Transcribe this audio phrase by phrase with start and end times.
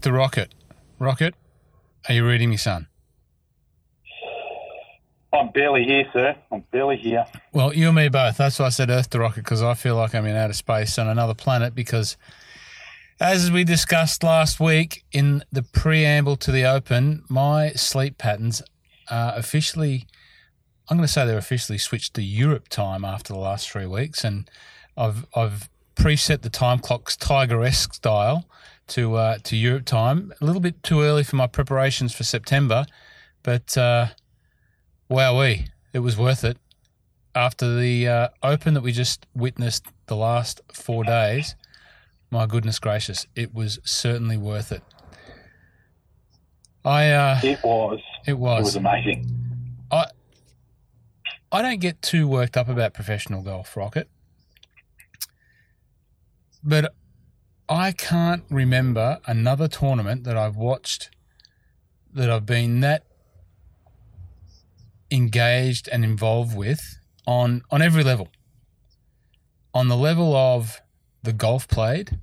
[0.00, 0.54] Earth to Rocket.
[0.98, 1.34] Rocket,
[2.08, 2.86] are you reading me, son?
[5.30, 6.34] I'm barely here, sir.
[6.50, 7.26] I'm barely here.
[7.52, 8.38] Well, you and me both.
[8.38, 10.98] That's why I said Earth to Rocket because I feel like I'm in outer space
[10.98, 11.74] on another planet.
[11.74, 12.16] Because,
[13.20, 18.62] as we discussed last week in the preamble to the Open, my sleep patterns
[19.10, 20.06] are officially.
[20.88, 24.24] I'm going to say they're officially switched to Europe time after the last three weeks,
[24.24, 24.50] and
[24.96, 28.46] I've I've preset the time clocks Tiger-esque style
[28.90, 30.32] to uh, to Europe time.
[30.40, 32.84] A little bit too early for my preparations for September,
[33.42, 34.08] but uh,
[35.10, 36.58] wowee, it was worth it.
[37.34, 41.54] After the uh, Open that we just witnessed the last four days,
[42.30, 44.82] my goodness gracious, it was certainly worth it.
[46.84, 48.00] I uh, It was.
[48.26, 48.76] it It was was.
[48.76, 49.26] amazing.
[49.90, 50.06] I
[51.52, 54.08] I don't get too worked up about professional golf, Rocket.
[56.62, 56.94] But
[57.70, 61.08] I can't remember another tournament that I've watched
[62.12, 63.04] that I've been that
[65.08, 66.98] engaged and involved with
[67.28, 68.26] on on every level.
[69.72, 70.82] On the level of
[71.22, 72.18] the golf played,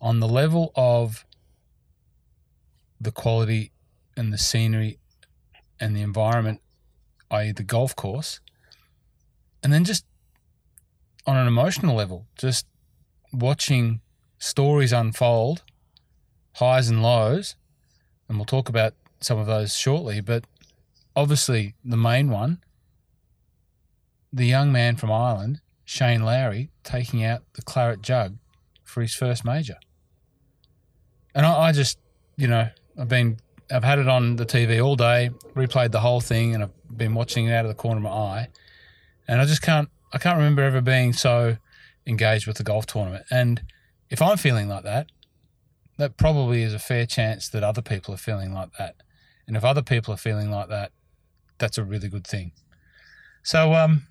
[0.00, 1.26] on the level of
[2.98, 3.70] the quality
[4.16, 4.98] and the scenery
[5.78, 6.62] and the environment,
[7.30, 8.40] i.e., the golf course,
[9.62, 10.06] and then just
[11.26, 12.66] on an emotional level, just
[13.30, 14.00] watching
[14.44, 15.62] stories unfold,
[16.56, 17.56] highs and lows,
[18.28, 20.20] and we'll talk about some of those shortly.
[20.20, 20.44] But
[21.16, 22.58] obviously, the main one,
[24.32, 28.36] the young man from Ireland, Shane Lowry, taking out the claret jug
[28.82, 29.76] for his first major.
[31.34, 31.98] And I, I just,
[32.36, 32.68] you know,
[32.98, 33.38] I've been,
[33.70, 37.14] I've had it on the TV all day, replayed the whole thing, and I've been
[37.14, 38.48] watching it out of the corner of my eye,
[39.26, 41.56] and I just can't, I can't remember ever being so
[42.06, 43.24] engaged with the golf tournament.
[43.30, 43.62] And
[44.14, 45.10] if I'm feeling like that,
[45.98, 48.94] that probably is a fair chance that other people are feeling like that.
[49.48, 50.92] And if other people are feeling like that,
[51.58, 52.52] that's a really good thing.
[53.42, 54.02] So um,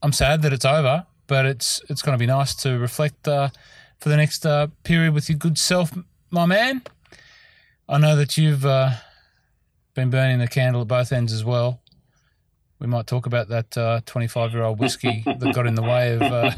[0.00, 3.48] I'm sad that it's over, but it's it's going to be nice to reflect uh,
[3.98, 5.90] for the next uh, period with your good self,
[6.30, 6.82] my man.
[7.88, 8.90] I know that you've uh,
[9.94, 11.80] been burning the candle at both ends as well.
[12.78, 16.22] We might talk about that 25 year old whiskey that got in the way of
[16.22, 16.52] uh,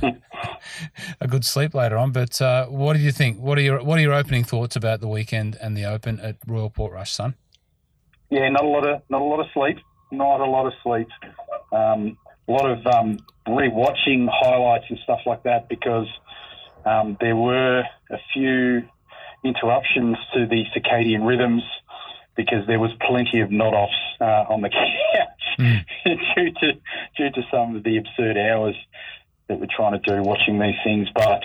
[1.21, 2.12] a good sleep later on.
[2.12, 3.38] But uh, what do you think?
[3.38, 6.37] What are your what are your opening thoughts about the weekend and the Open at
[6.47, 7.34] Royal Portrush, son?
[8.31, 9.78] Yeah, not a lot of not a lot of sleep.
[10.10, 11.09] Not a lot of sleep.
[11.72, 12.16] Um,
[12.49, 16.06] a lot of um, rewatching highlights and stuff like that because
[16.87, 18.82] um, there were a few
[19.44, 21.62] interruptions to the circadian rhythms
[22.37, 24.70] because there was plenty of nod offs uh, on the
[25.15, 26.72] couch due to
[27.16, 28.76] due to some of the absurd hours
[29.48, 31.09] that we're trying to do watching these things.
[31.14, 31.42] But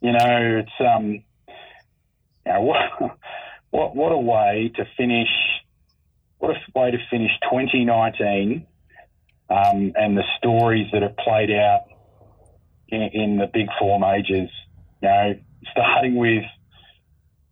[0.00, 1.22] you know, it's um,
[2.46, 2.78] you know, what
[3.70, 5.28] what what a way to finish
[6.38, 8.66] what a way to finish 2019
[9.48, 11.82] um, and the stories that have played out
[12.88, 14.50] in, in the big four majors.
[15.00, 15.34] You know,
[15.72, 16.44] starting with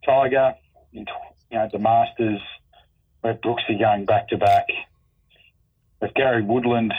[0.05, 0.55] Tiger,
[0.93, 1.05] in,
[1.51, 2.41] you know, the Masters,
[3.21, 4.65] where Brooksy going back to back,
[6.01, 6.93] with Gary Woodland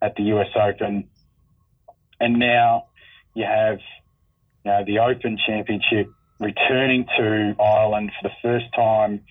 [0.00, 1.09] at the US Open,
[2.20, 2.86] and now
[3.34, 3.78] you have
[4.64, 9.22] you know the Open Championship returning to Ireland for the first time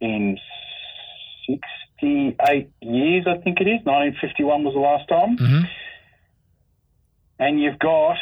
[0.00, 0.38] in
[1.46, 3.80] 68 years, I think it is.
[3.84, 5.36] 1951 was the last time.
[5.36, 5.64] Mm-hmm.
[7.38, 8.16] And you've got,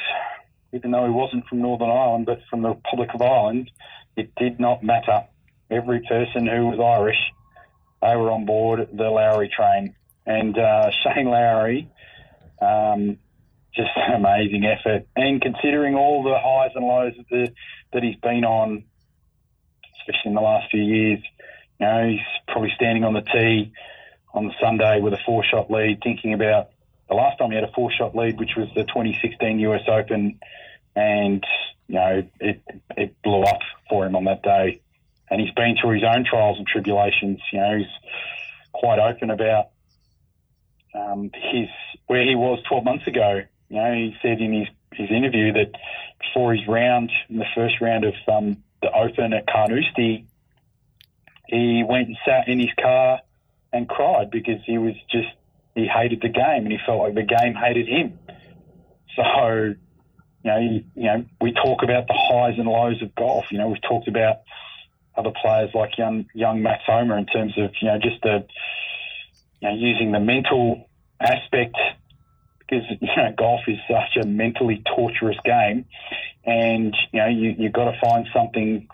[0.73, 3.71] even though he wasn't from Northern Ireland, but from the Republic of Ireland,
[4.17, 5.25] it did not matter.
[5.71, 7.19] Every person who was Irish,
[8.03, 9.95] they were on board the Lowry train.
[10.27, 11.89] And uh, Shane Lowry,
[12.61, 13.19] um,
[13.75, 15.07] just an amazing effort.
[15.17, 17.53] And considering all the highs and lows that, the,
[17.93, 18.85] that he's been on,
[20.01, 21.21] especially in the last few years,
[21.79, 23.73] you know, he's probably standing on the tee
[24.33, 26.71] on Sunday with a four shot lead, thinking about
[27.09, 30.39] the last time he had a four shot lead, which was the 2016 US Open,
[30.95, 31.45] and
[31.89, 32.63] you know it
[32.97, 34.81] it blew up for him on that day.
[35.31, 37.41] And he's been through his own trials and tribulations.
[37.53, 38.11] You know, he's
[38.73, 39.69] quite open about
[40.95, 41.69] um, his
[42.07, 43.43] where he was 12 months ago.
[43.71, 45.73] You know, he said in his his interview that
[46.19, 50.27] before his round in the first round of um, the Open at Carnoustie,
[51.47, 53.21] he went and sat in his car
[53.73, 55.29] and cried because he was just
[55.75, 58.19] he hated the game and he felt like the game hated him.
[59.17, 59.23] So,
[60.43, 63.47] you know, you, you know, we talk about the highs and lows of golf.
[63.51, 64.39] You know, we've talked about
[65.17, 68.47] other players like young young Max Homa in terms of you know just the
[69.61, 70.89] you know using the mental
[71.21, 71.77] aspect
[72.71, 75.85] because you know golf is such a mentally torturous game,
[76.45, 78.89] and you know you you've got to find something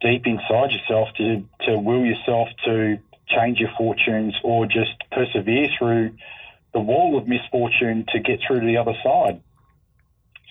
[0.00, 6.12] deep inside yourself to to will yourself to change your fortunes or just persevere through
[6.72, 9.42] the wall of misfortune to get through to the other side.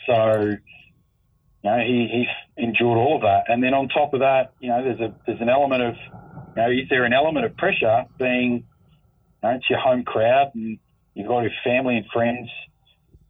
[0.07, 0.57] So,
[1.63, 3.45] you know, he, he's endured all of that.
[3.47, 5.95] And then on top of that, you know, there's a there's an element of,
[6.55, 8.63] you know, is there an element of pressure being, you
[9.43, 10.79] know, it's your home crowd and
[11.15, 12.49] you've got your family and friends,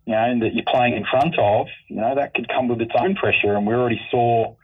[0.06, 2.92] you know, that you're playing in front of, you know, that could come with its
[3.00, 3.56] own pressure.
[3.56, 4.56] And we already saw,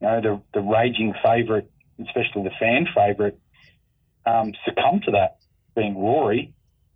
[0.00, 1.66] you know, the the raging favourite,
[2.00, 3.36] especially the fan favourite,
[4.24, 5.36] um, succumb to that,
[5.76, 6.54] being Rory,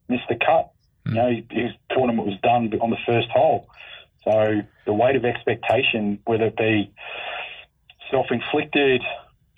[0.09, 0.71] missed the cut.
[1.05, 3.69] You know, his tournament was done on the first hole.
[4.23, 6.93] So the weight of expectation, whether it be
[8.13, 9.03] self-inflicted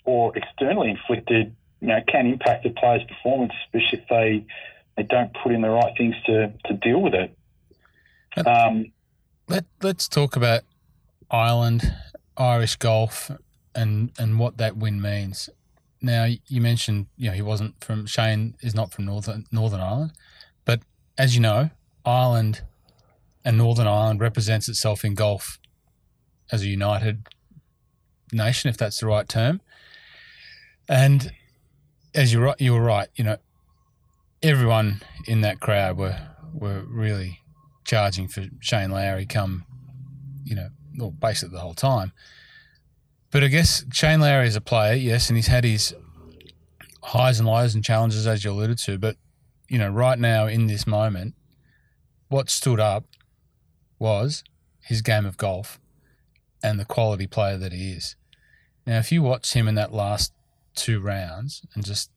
[0.05, 4.45] or externally inflicted, you know, can impact a player's performance, especially if they
[4.97, 7.35] they don't put in the right things to, to deal with it.
[8.45, 8.91] Um,
[9.47, 10.63] Let Let's talk about
[11.29, 11.93] Ireland,
[12.37, 13.31] Irish golf,
[13.73, 15.49] and and what that win means.
[16.01, 20.11] Now you mentioned you know he wasn't from Shane is not from Northern Northern Ireland,
[20.65, 20.81] but
[21.17, 21.69] as you know,
[22.05, 22.61] Ireland
[23.43, 25.59] and Northern Ireland represents itself in golf
[26.51, 27.27] as a united
[28.31, 29.61] nation, if that's the right term.
[30.87, 31.31] And
[32.13, 33.07] as you're right, you were right.
[33.15, 33.37] You know,
[34.45, 36.17] everyone in that crowd were
[36.53, 37.39] were really
[37.83, 39.25] charging for Shane Lowry.
[39.25, 39.65] Come,
[40.43, 42.13] you know, well, basically the whole time.
[43.31, 45.93] But I guess Shane Lowry is a player, yes, and he's had his
[47.03, 48.97] highs and lows and challenges, as you alluded to.
[48.97, 49.17] But
[49.67, 51.33] you know, right now in this moment,
[52.29, 53.05] what stood up
[53.97, 54.43] was
[54.79, 55.79] his game of golf
[56.63, 58.15] and the quality player that he is.
[58.85, 60.31] Now, if you watch him in that last
[60.75, 62.11] two rounds and just,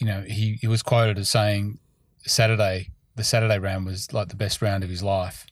[0.00, 1.78] you know, he, he was quoted as saying
[2.26, 5.46] Saturday, the Saturday round was like the best round of his life.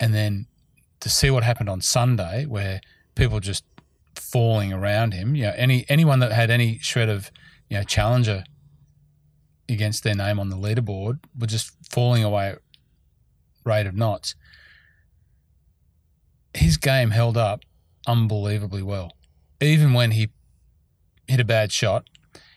[0.00, 0.46] And then
[1.00, 2.80] to see what happened on Sunday, where
[3.14, 3.64] people just
[4.14, 7.30] falling around him, you know, any anyone that had any shred of,
[7.68, 8.44] you know, challenger
[9.68, 12.54] against their name on the leaderboard were just falling away
[13.64, 14.34] rate of knots.
[16.54, 17.64] His game held up
[18.06, 19.12] unbelievably well,
[19.60, 20.30] even when he
[21.28, 22.06] hit a bad shot.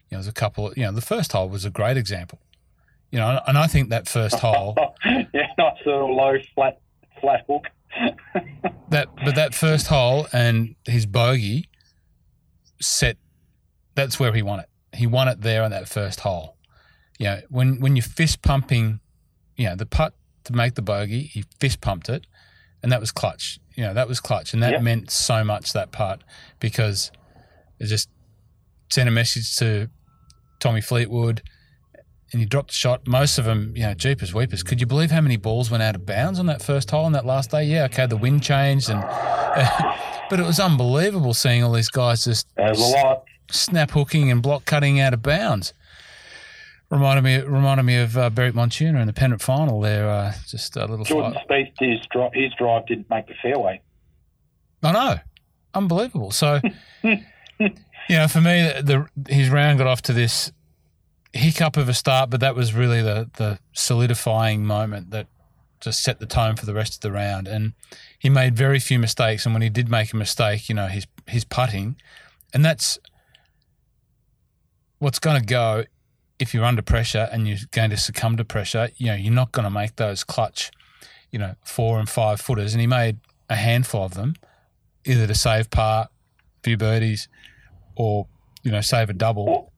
[0.10, 0.74] You know, there's a couple.
[0.76, 2.40] You know, the first hole was a great example.
[3.12, 4.76] You know, and I think that first hole,
[5.06, 6.80] yeah, nice little low flat
[7.20, 7.66] flat hook.
[8.90, 11.70] that, but that first hole and his bogey
[12.82, 13.18] set.
[13.96, 14.70] That's where he won it.
[14.94, 16.56] He won it there on that first hole.
[17.18, 19.00] You know, when when you're fist pumping,
[19.58, 20.14] you know, the putt
[20.50, 21.24] to make the bogey.
[21.24, 22.26] He fist pumped it,
[22.82, 23.60] and that was clutch.
[23.76, 24.82] You know, that was clutch, and that yep.
[24.82, 26.24] meant so much that part
[26.60, 27.12] because
[27.80, 28.10] it just
[28.90, 29.90] sent a message to
[30.60, 31.42] Tommy Fleetwood,
[32.32, 33.08] and he dropped the shot.
[33.08, 34.64] Most of them, you know, jeepers weepers.
[34.64, 37.14] Could you believe how many balls went out of bounds on that first hole on
[37.14, 37.64] that last day?
[37.64, 39.02] Yeah, okay, the wind changed, and
[40.30, 42.48] but it was unbelievable seeing all these guys just
[43.52, 45.74] snap hooking and block cutting out of bounds
[46.90, 50.10] reminded me reminded me of uh, Beric Montuna in the pennant final there.
[50.10, 51.06] Uh, just a little.
[51.06, 53.82] Jordan Spieth, his drive, his drive didn't make the fairway.
[54.82, 55.20] I know,
[55.74, 56.32] unbelievable.
[56.32, 56.62] So,
[58.10, 60.52] you know, for me, the, the, his round got off to this
[61.32, 65.28] hiccup of a start, but that was really the the solidifying moment that
[65.80, 67.48] just set the tone for the rest of the round.
[67.48, 67.74] And
[68.18, 71.06] he made very few mistakes, and when he did make a mistake, you know, his
[71.28, 71.98] his putting,
[72.52, 72.98] and that's
[74.98, 75.86] what's going to go
[76.40, 79.52] if you're under pressure and you're going to succumb to pressure, you know, you're not
[79.52, 80.72] going to make those clutch,
[81.32, 82.74] you know, four and five footers.
[82.74, 83.18] And he made
[83.50, 84.36] a handful of them,
[85.06, 87.28] either to save par, a few birdies,
[88.00, 88.26] or
[88.64, 89.72] you know, save a double.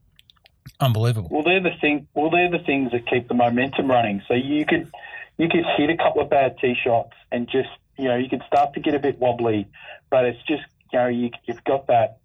[0.80, 1.28] Unbelievable.
[1.30, 2.06] Well, they're the thing.
[2.14, 4.22] Well, they're the things that keep the momentum running.
[4.28, 4.90] So you could
[5.36, 8.42] you could hit a couple of bad tee shots and just you know you could
[8.46, 9.68] start to get a bit wobbly,
[10.08, 10.62] but it's just
[10.92, 12.18] you know you, you've got that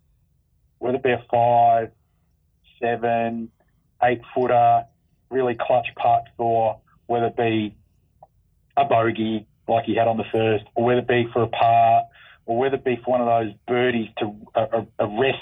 [0.80, 1.92] whether it be a five,
[2.80, 3.50] seven,
[4.04, 4.86] eight footer,
[5.32, 7.76] really clutch putt for whether it be
[8.76, 12.04] a bogey like he had on the first, or whether it be for a par,
[12.46, 15.38] or whether it be for one of those birdies to uh, uh, uh, arrest,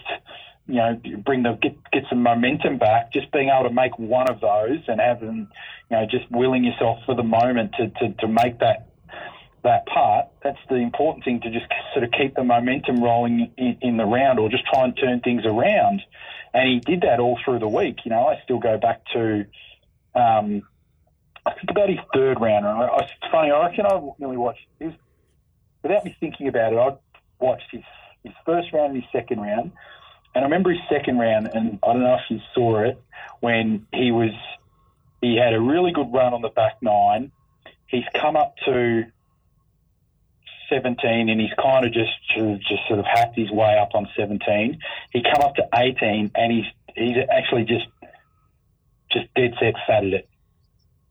[0.67, 3.13] you know, bring the get get some momentum back.
[3.13, 5.47] Just being able to make one of those and having,
[5.89, 8.89] you know, just willing yourself for the moment to to, to make that
[9.65, 13.77] that part, that's the important thing to just sort of keep the momentum rolling in,
[13.81, 16.01] in the round or just try and turn things around.
[16.53, 17.97] And he did that all through the week.
[18.05, 19.45] You know, I still go back to,
[20.13, 20.61] um,
[21.45, 22.65] I think about his third round.
[22.65, 24.93] And I, I, it's funny, I reckon I really watched, his,
[25.81, 26.95] without me thinking about it, I
[27.43, 27.83] watched his,
[28.23, 29.71] his first round and his second round.
[30.35, 33.01] And I remember his second round, and I don't know if you saw it,
[33.39, 34.31] when he was,
[35.21, 37.31] he had a really good run on the back nine.
[37.87, 39.05] He's come up to
[40.69, 44.79] 17 and he's kind of just just sort of hacked his way up on 17.
[45.11, 46.65] He come up to 18 and he's
[46.95, 47.85] he's actually just
[49.11, 50.29] just dead set fatted it.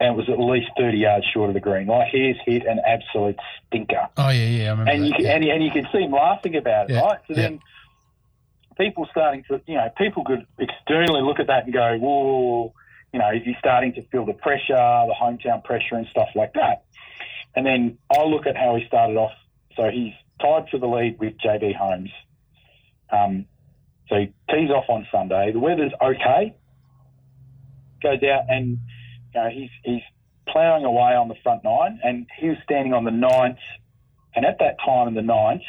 [0.00, 1.86] And it was at least 30 yards short of the green.
[1.86, 4.08] Like he's hit an absolute stinker.
[4.16, 4.90] Oh yeah, yeah, I remember.
[4.90, 5.34] And that, you can, yeah.
[5.36, 7.20] and, and you can see him laughing about it, Yeah, right?
[7.28, 7.42] So yeah.
[7.42, 7.60] then
[8.76, 12.74] people starting to, you know, people could externally look at that and go, whoa,
[13.12, 16.52] you know, is he starting to feel the pressure, the hometown pressure and stuff like
[16.54, 16.84] that?
[17.54, 19.32] And then I'll look at how he started off.
[19.76, 22.10] So he's tied for the lead with JB Holmes.
[23.10, 23.46] Um,
[24.08, 25.52] so he tees off on Sunday.
[25.52, 26.56] The weather's okay.
[28.02, 28.78] Goes out and
[29.34, 30.02] you know he's he's
[30.48, 33.58] ploughing away on the front nine, and he was standing on the ninth.
[34.36, 35.62] And at that time in the ninth,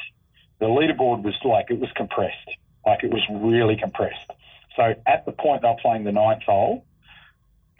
[0.59, 2.49] the leaderboard was like it was compressed,
[2.85, 4.31] like it was really compressed.
[4.75, 6.85] So at the point they were playing the ninth hole,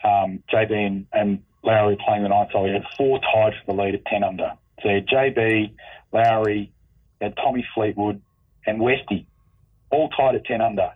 [0.04, 3.82] um, JB and, and Lowry playing the ninth hole, he had four tied for the
[3.82, 4.54] lead at 10 under.
[4.82, 5.74] So JB,
[6.12, 6.72] Lowry,
[7.22, 8.22] had Tommy Fleetwood,
[8.66, 9.28] and Westy,
[9.90, 10.92] all tied at 10 under.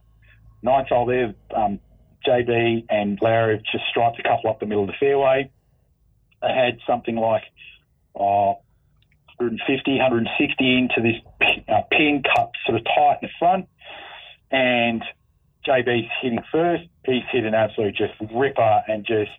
[0.61, 1.79] Ninth hole there, um,
[2.27, 5.49] JB and Lowry have just striped a couple up the middle of the fairway.
[6.41, 7.43] They had something like
[8.15, 8.55] uh,
[9.39, 11.15] 150, 160 into this
[11.67, 13.67] uh, pin cut sort of tight in the front.
[14.51, 15.03] And
[15.67, 16.83] JB's hitting first.
[17.05, 19.29] He's hit an absolute just ripper and just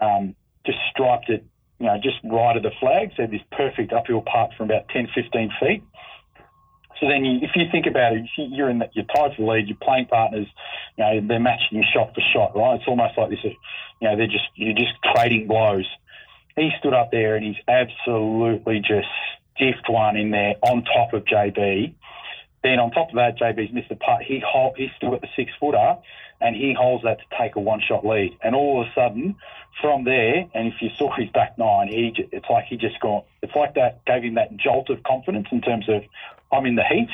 [0.00, 0.34] um,
[0.64, 1.44] just striped it,
[1.78, 3.10] you know, just right of the flag.
[3.16, 5.82] So this perfect uphill putt from about 10, 15 feet.
[7.00, 9.42] So then, you, if you think about it, you- you're in the, you're tied for
[9.42, 9.68] the lead.
[9.68, 10.46] Your playing partners,
[10.96, 12.76] you know, they're matching shot for shot, right?
[12.76, 13.52] It's almost like this, you
[14.08, 15.86] know, they're just you're just trading blows.
[16.56, 19.08] He stood up there and he's absolutely just
[19.54, 21.94] stiffed one in there on top of JB.
[22.66, 24.22] Then on top of that, JB's missed a putt.
[24.22, 25.98] He hold, he's still at the six footer,
[26.40, 28.36] and he holds that to take a one shot lead.
[28.42, 29.36] And all of a sudden,
[29.80, 33.24] from there, and if you saw his back nine, he it's like he just got
[33.40, 36.02] it's like that gave him that jolt of confidence in terms of
[36.52, 37.08] I'm in the heat.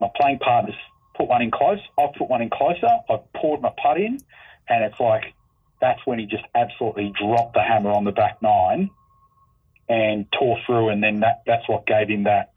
[0.00, 0.76] My playing partners
[1.16, 1.80] put one in close.
[1.98, 2.86] I've put one in closer.
[3.10, 4.20] I've poured my putt in,
[4.68, 5.34] and it's like
[5.80, 8.90] that's when he just absolutely dropped the hammer on the back nine
[9.88, 12.52] and tore through, and then that that's what gave him that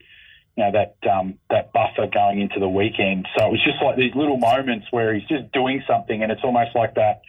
[0.60, 3.26] know that um, that buffer going into the weekend.
[3.36, 6.42] So it was just like these little moments where he's just doing something, and it's
[6.44, 7.22] almost like that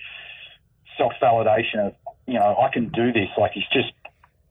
[0.98, 1.96] self validation of
[2.28, 3.30] you know I can do this.
[3.38, 3.92] Like he's just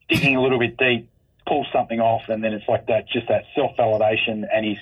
[0.08, 1.08] digging a little bit deep,
[1.46, 4.78] pulls something off, and then it's like that just that self validation, and he's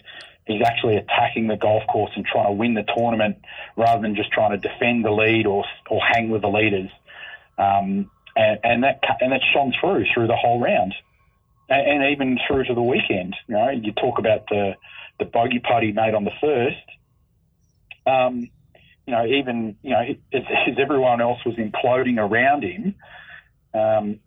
[0.46, 3.36] he's actually attacking the golf course and trying to win the tournament
[3.76, 6.90] rather than just trying to defend the lead or or hang with the leaders.
[7.58, 10.94] Um, and, and that and that shone through through the whole round
[11.68, 13.36] and, and even through to the weekend.
[13.46, 14.74] You know, you talk about the
[15.18, 16.76] the bogey putt he made on the first.
[18.06, 18.50] Um,
[19.06, 20.00] you know, even you know,
[20.32, 22.94] as, as everyone else was imploding around him,
[23.74, 24.20] um,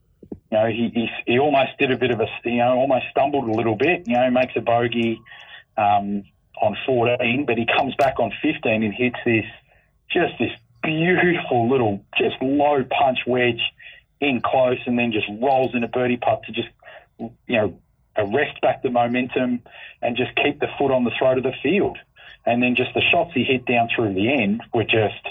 [0.52, 3.48] you know, he, he he almost did a bit of a you know almost stumbled
[3.48, 4.08] a little bit.
[4.08, 5.22] You know, makes a bogey
[5.78, 6.24] um,
[6.62, 9.46] on 14, but he comes back on 15 and hits this
[10.12, 10.52] just this
[10.84, 13.62] beautiful little just low punch wedge
[14.20, 16.68] in close, and then just rolls in a birdie putt to just
[17.48, 17.80] you know,
[18.18, 19.62] arrest back the momentum
[20.02, 21.98] and just keep the foot on the throat of the field.
[22.46, 25.28] And then just the shots he hit down through the end were just,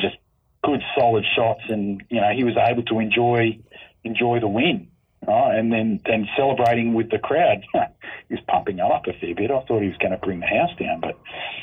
[0.00, 0.16] just
[0.64, 1.62] good, solid shots.
[1.68, 3.58] And, you know, he was able to enjoy,
[4.04, 4.88] enjoy the win.
[5.26, 5.58] Right?
[5.58, 7.62] And then, then celebrating with the crowd.
[8.28, 9.50] he was pumping up a fair bit.
[9.50, 11.00] I thought he was going to bring the house down.
[11.00, 11.18] But,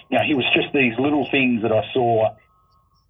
[0.09, 2.35] you know, he was just these little things that I saw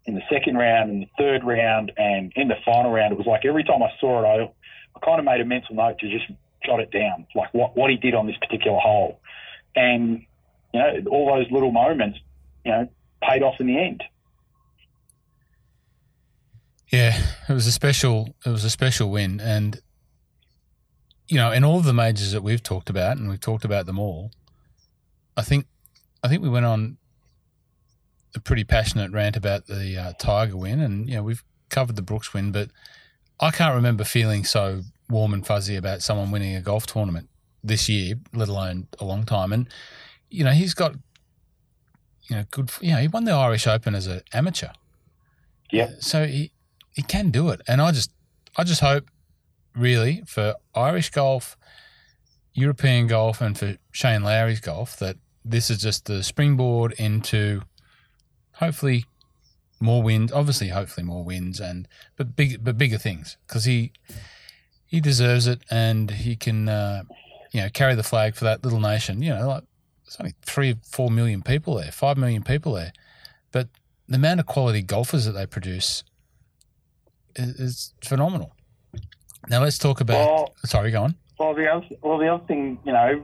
[0.05, 3.11] in the second round and the third round and in the final round.
[3.11, 4.51] It was like every time I saw it, I,
[4.97, 6.25] I kind of made a mental note to just
[6.65, 9.19] jot it down, like what, what he did on this particular hole.
[9.75, 10.25] And,
[10.73, 12.19] you know, all those little moments,
[12.65, 12.89] you know,
[13.21, 14.03] paid off in the end.
[16.91, 18.33] Yeah, it was a special.
[18.45, 19.81] It was a special win, and
[21.27, 23.85] you know, in all of the majors that we've talked about, and we've talked about
[23.85, 24.31] them all.
[25.35, 25.67] I think,
[26.23, 26.97] I think we went on
[28.33, 32.01] a pretty passionate rant about the uh, Tiger win, and you know, we've covered the
[32.01, 32.69] Brooks win, but
[33.39, 37.29] I can't remember feeling so warm and fuzzy about someone winning a golf tournament
[37.63, 39.53] this year, let alone a long time.
[39.53, 39.67] And
[40.29, 40.96] you know, he's got,
[42.29, 42.72] you know, good.
[42.82, 44.70] You know, he won the Irish Open as an amateur.
[45.72, 45.91] Yeah.
[46.00, 46.51] So he
[46.91, 48.12] he can do it, and I just
[48.58, 49.10] I just hope
[49.75, 51.56] really for Irish golf
[52.58, 55.15] European golf and for Shane Lowry's golf that
[55.46, 57.62] this is just the springboard into
[58.53, 59.06] hopefully
[59.79, 60.31] more wins.
[60.31, 63.91] Obviously, hopefully more wins and but big but bigger things because he
[64.86, 67.03] he deserves it and he can uh,
[67.51, 69.22] you know carry the flag for that little nation.
[69.22, 69.63] You know, like
[70.05, 72.93] there's only three four million people there, five million people there,
[73.51, 73.67] but
[74.07, 76.03] the amount of quality golfers that they produce
[77.36, 78.55] is, is phenomenal.
[79.50, 80.27] Now let's talk about.
[80.27, 81.15] Well- sorry, go on.
[81.39, 83.24] Well, the other, well, the other thing, you know,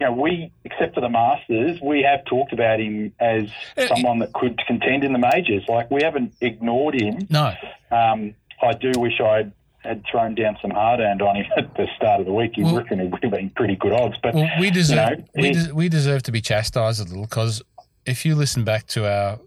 [0.00, 3.44] you know, we, except for the Masters, we have talked about him as
[3.76, 5.64] Uh, someone that could contend in the majors.
[5.68, 7.26] Like, we haven't ignored him.
[7.30, 7.54] No,
[7.90, 9.46] Um, I do wish I
[9.84, 12.56] had thrown down some hard earned on him at the start of the week.
[12.56, 14.16] You Well- reckon it would have been pretty good odds.
[14.22, 17.62] But Well, we deserve know, we, des- we deserve to be chastised a little because
[18.06, 19.38] if you listen back to our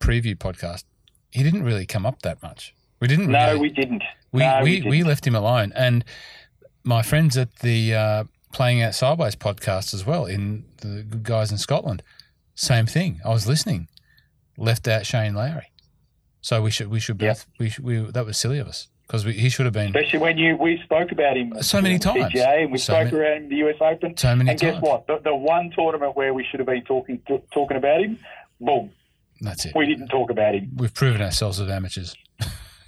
[0.00, 0.84] preview podcast,
[1.30, 2.74] he didn't really come up that much.
[3.00, 3.28] We didn't.
[3.30, 4.02] no, really, we didn't.
[4.32, 5.08] we no, we, we we, didn't.
[5.08, 6.04] left him alone, and
[6.84, 8.24] my friends at the uh,
[8.56, 12.02] playing out sideways podcast as well in the good guys in Scotland,
[12.54, 13.20] same thing.
[13.24, 13.86] I was listening,
[14.56, 15.70] left out Shane Lowry,
[16.40, 19.24] so we should we should both we, should, we that was silly of us because
[19.24, 22.32] he should have been Especially when you we spoke about him So many times.
[22.32, 24.16] PGA and we So spoke many- around him the US Open.
[24.16, 24.72] so many and times.
[24.72, 25.06] guess what?
[25.06, 27.20] The, the one tournament where we should have been talking
[27.52, 28.18] talking about him,
[28.60, 28.90] boom,
[29.42, 29.74] That's it.
[29.76, 30.70] we didn't talk about him.
[30.76, 32.16] We've proven ourselves as amateurs.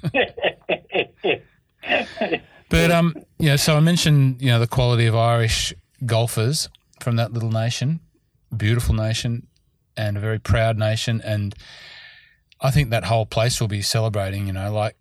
[2.71, 5.73] But um, know, so I mentioned you know the quality of Irish
[6.05, 6.69] golfers
[7.01, 8.01] from that little nation,
[8.55, 9.47] beautiful nation,
[9.97, 11.55] and a very proud nation, and
[12.61, 14.47] I think that whole place will be celebrating.
[14.47, 14.97] You know, like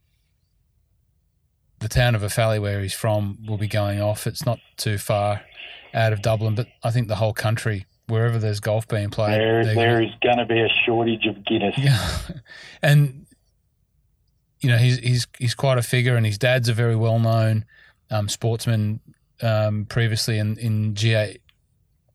[1.79, 4.27] the town of Offaly where he's from will be going off.
[4.27, 5.41] It's not too far
[5.93, 9.63] out of Dublin, but I think the whole country, wherever there's golf being played, there,
[9.63, 11.75] there gonna- is going to be a shortage of Guinness.
[11.77, 12.17] yeah,
[12.81, 13.26] and
[14.61, 17.65] you know he's he's he's quite a figure, and his dad's a very well known
[18.11, 18.99] um, sportsman.
[19.41, 21.37] Um, previously in in GA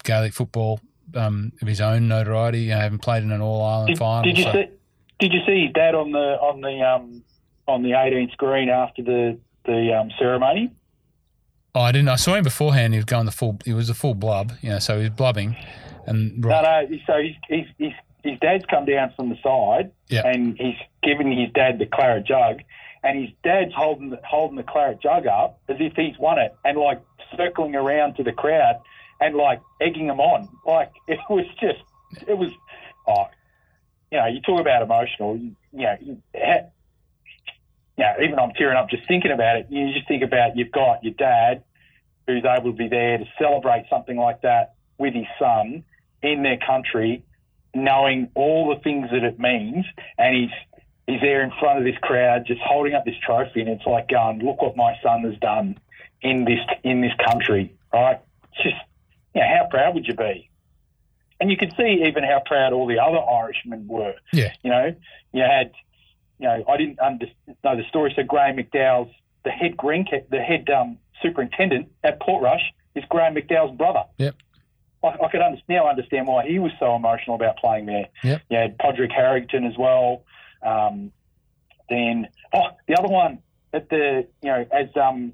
[0.03, 0.81] Gaelic football
[1.15, 4.25] um, of his own notoriety, you know, having played in an All Ireland final.
[4.25, 4.65] did you so- see?
[5.21, 7.23] Did you see his dad on the on the um
[7.69, 10.73] on the 18th screen after the the um, ceremony?
[11.77, 12.09] Oh, I didn't.
[12.09, 12.93] I saw him beforehand.
[12.93, 13.57] He was going the full.
[13.65, 14.53] He was a full blub.
[14.63, 15.57] You know, so he was blubbing,
[16.07, 16.89] and No, no.
[17.07, 20.27] So he's, he's, he's, his dad's come down from the side, Yeah.
[20.27, 22.61] and he's given his dad the claret jug,
[23.03, 26.55] and his dad's holding the, holding the claret jug up as if he's won it,
[26.65, 27.01] and like
[27.37, 28.77] circling around to the crowd
[29.21, 30.49] and like egging them on.
[30.67, 31.81] Like it was just,
[32.29, 32.51] it was,
[33.09, 33.27] oh,
[34.11, 35.37] you know, you talk about emotional.
[35.37, 36.69] You, you know, you, ha-
[37.97, 39.67] you know, even I'm tearing up just thinking about it.
[39.71, 41.63] You just think about you've got your dad
[42.27, 45.85] who's able to be there to celebrate something like that with his son
[46.23, 47.25] in their country,
[47.75, 49.85] knowing all the things that it means,
[50.19, 50.51] and he's
[51.07, 54.09] he's there in front of this crowd, just holding up this trophy, and it's like
[54.09, 55.79] going, "Look what my son has done
[56.21, 58.21] in this in this country." Right?
[58.53, 58.77] It's just,
[59.35, 60.49] you know, how proud would you be?
[61.41, 64.15] And you could see even how proud all the other Irishmen were.
[64.33, 64.53] Yeah.
[64.63, 64.95] You know,
[65.33, 65.73] you had,
[66.39, 67.27] you know, I didn't under,
[67.65, 68.13] know the story.
[68.15, 69.13] So Graham McDowell's
[69.45, 72.63] the head green, the head um, superintendent at Portrush
[72.95, 74.05] is Graham McDowell's brother.
[74.19, 74.37] Yep.
[75.03, 78.09] I, I could under, now understand why he was so emotional about playing there.
[78.23, 78.43] Yep.
[78.51, 80.25] You had Padraig Harrington as well.
[80.63, 81.13] Um,
[81.89, 83.41] then, oh, the other one
[83.73, 85.33] at the, you know, as um,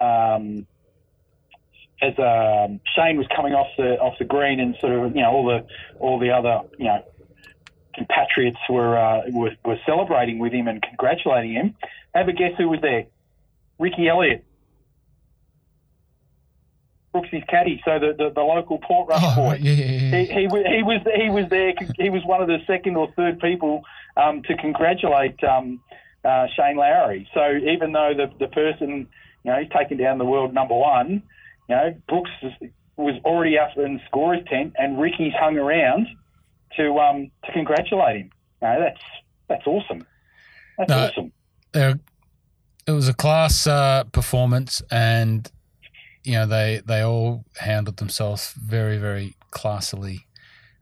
[0.00, 0.66] um,
[2.00, 5.30] as um, Shane was coming off the off the green and sort of, you know,
[5.30, 5.66] all the
[5.98, 7.04] all the other, you know,
[7.94, 11.76] compatriots were uh, were, were celebrating with him and congratulating him.
[12.14, 13.06] Have a guess who was there?
[13.78, 14.44] Ricky Elliott.
[17.12, 20.40] Brooksy's caddy, so the, the, the local Portrush Oh, boy yeah, yeah, yeah, he, he,
[20.40, 21.74] he was he was there.
[21.98, 23.82] He was one of the second or third people
[24.16, 25.80] um, to congratulate um,
[26.24, 27.28] uh, Shane Lowry.
[27.34, 29.08] So even though the the person
[29.44, 31.22] you know he's taken down the world number one,
[31.68, 32.30] you know Brooks
[32.96, 36.06] was- already up in the scorer's tent, and Ricky's hung around
[36.76, 38.30] to um, to congratulate him.
[38.62, 39.00] You know, that's
[39.48, 40.06] that's awesome.
[40.78, 41.32] That's No, awesome.
[41.72, 42.00] They're-
[42.86, 45.50] it was a class uh, performance, and
[46.24, 50.20] you know they they all handled themselves very very classily.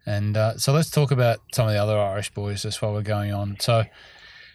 [0.07, 3.03] And uh, so let's talk about some of the other Irish boys just while we're
[3.03, 3.57] going on.
[3.61, 3.85] So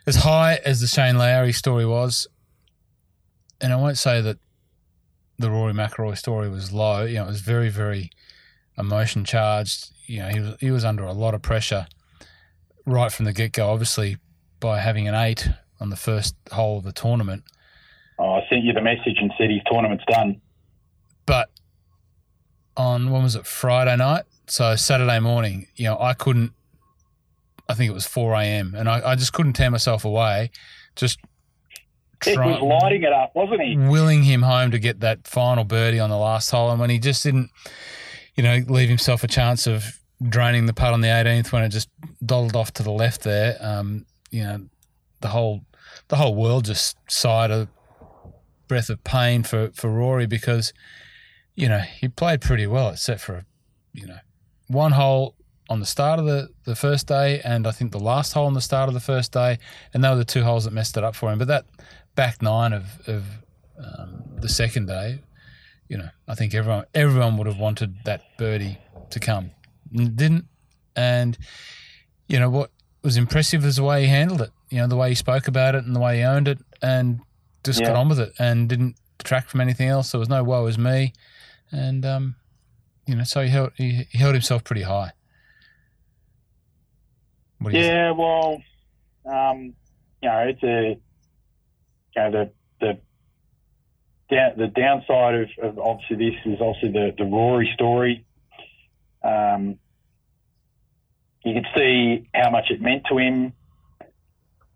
[0.07, 2.27] as high as the Shane Lowry story was,
[3.61, 4.37] and I won't say that
[5.37, 7.03] the Rory McIlroy story was low.
[7.03, 8.09] You know, it was very very
[8.77, 9.91] emotion charged.
[10.07, 11.87] You know, he was he was under a lot of pressure
[12.85, 13.69] right from the get go.
[13.69, 14.17] Obviously,
[14.59, 17.43] by having an eight on the first hole of the tournament.
[18.17, 20.41] Oh, I sent you the message and said his tournament's done.
[21.25, 21.49] But
[22.77, 24.23] on when was it Friday night?
[24.47, 26.51] So Saturday morning, you know, I couldn't.
[27.67, 28.75] I think it was four a.m.
[28.77, 30.51] and I, I just couldn't tear myself away.
[30.95, 31.19] Just
[32.23, 33.75] He was lighting it up, wasn't he?
[33.75, 36.99] Willing him home to get that final birdie on the last hole, and when he
[36.99, 37.49] just didn't,
[38.35, 41.69] you know, leave himself a chance of draining the putt on the 18th when it
[41.69, 41.89] just
[42.23, 44.61] dotted off to the left there, um, you know,
[45.21, 45.61] the whole
[46.09, 47.67] the whole world just sighed a
[48.67, 50.71] breath of pain for for Rory because,
[51.55, 53.45] you know, he played pretty well except for,
[53.93, 54.17] you know,
[54.67, 55.35] one hole
[55.69, 58.53] on the start of the, the first day and I think the last hole on
[58.53, 59.57] the start of the first day,
[59.93, 61.39] and they were the two holes that messed it up for him.
[61.39, 61.65] But that
[62.15, 63.23] back nine of, of
[63.77, 65.21] um, the second day,
[65.87, 68.77] you know, I think everyone everyone would have wanted that birdie
[69.11, 69.51] to come.
[69.93, 70.45] Didn't,
[70.95, 71.37] and
[72.27, 72.71] you know what
[73.03, 74.49] was impressive was the way he handled it.
[74.69, 77.19] You know, the way he spoke about it and the way he owned it, and
[77.63, 77.87] just yeah.
[77.87, 80.11] got on with it and didn't detract from anything else.
[80.11, 81.13] There was no woe as me,
[81.75, 82.35] and um,
[83.05, 85.11] you know, so he held he, he held himself pretty high.
[87.71, 88.61] yeah, well,
[89.25, 89.73] um,
[90.21, 90.99] you know, it's a
[92.15, 92.99] you know the the
[94.29, 98.25] down, the downside of, of obviously this is obviously the the Rory story.
[99.23, 99.77] Um,
[101.43, 103.53] you could see how much it meant to him.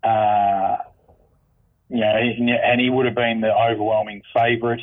[0.02, 0.76] Uh,
[1.88, 4.80] you know, and he would have been the overwhelming favourite.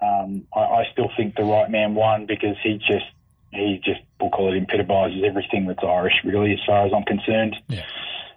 [0.00, 3.06] Um, I, I, still think the right man won because he just
[3.50, 7.56] he just we'll call it epitomises everything that's Irish, really, as far as I'm concerned.
[7.68, 7.84] Yeah.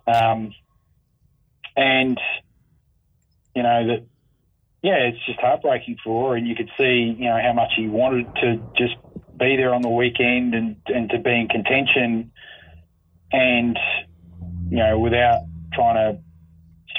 [0.08, 0.54] Um,
[1.76, 2.20] and
[3.56, 4.06] you know that,
[4.84, 7.88] yeah, it's just heartbreaking for Rory, and you could see you know how much he
[7.88, 8.96] wanted to just
[9.38, 12.32] be there on the weekend and and to be in contention,
[13.32, 13.78] and
[14.70, 15.41] you know without
[15.74, 16.22] trying to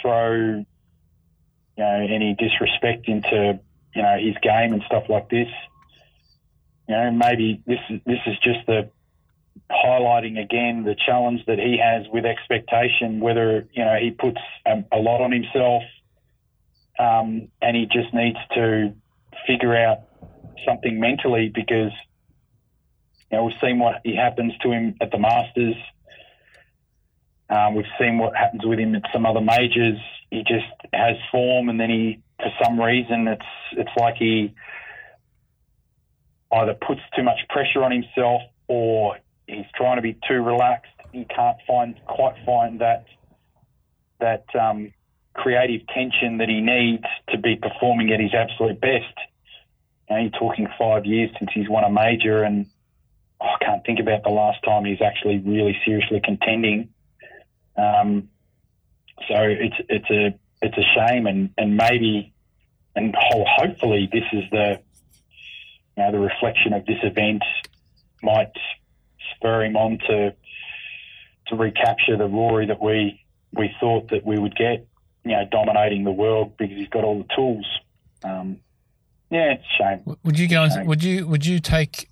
[0.01, 0.64] throw you
[1.77, 3.61] know any disrespect into
[3.99, 5.49] you know his game and stuff like this.
[6.89, 8.91] You know, maybe this is this is just the
[9.69, 13.19] highlighting again the challenge that he has with expectation.
[13.19, 15.83] Whether you know he puts a, a lot on himself,
[16.97, 18.95] um, and he just needs to
[19.49, 19.99] figure out
[20.65, 21.91] something mentally because
[23.33, 25.75] you know we've seen what happens to him at the Masters.
[27.51, 29.99] Um, we've seen what happens with him at some other majors.
[30.31, 34.55] He just has form, and then he, for some reason, it's it's like he
[36.53, 40.92] either puts too much pressure on himself or he's trying to be too relaxed.
[41.12, 43.07] He can't find quite find that
[44.20, 44.92] that um,
[45.35, 49.14] creative tension that he needs to be performing at his absolute best.
[50.09, 52.66] You know, you're talking five years since he's won a major, and
[53.40, 56.90] oh, I can't think about the last time he's actually really seriously contending.
[57.77, 58.29] Um,
[59.29, 62.33] so it's it's a it's a shame, and and maybe
[62.97, 64.81] and hopefully this is the
[65.97, 67.42] you know the reflection of this event
[68.23, 68.53] might
[69.35, 70.35] spur him on to
[71.49, 74.87] to recapture the Rory that we we thought that we would get,
[75.25, 77.66] you know, dominating the world because he's got all the tools.
[78.23, 78.59] Um,
[79.31, 80.16] yeah, it's a shame.
[80.25, 82.09] Would you go and would you would you take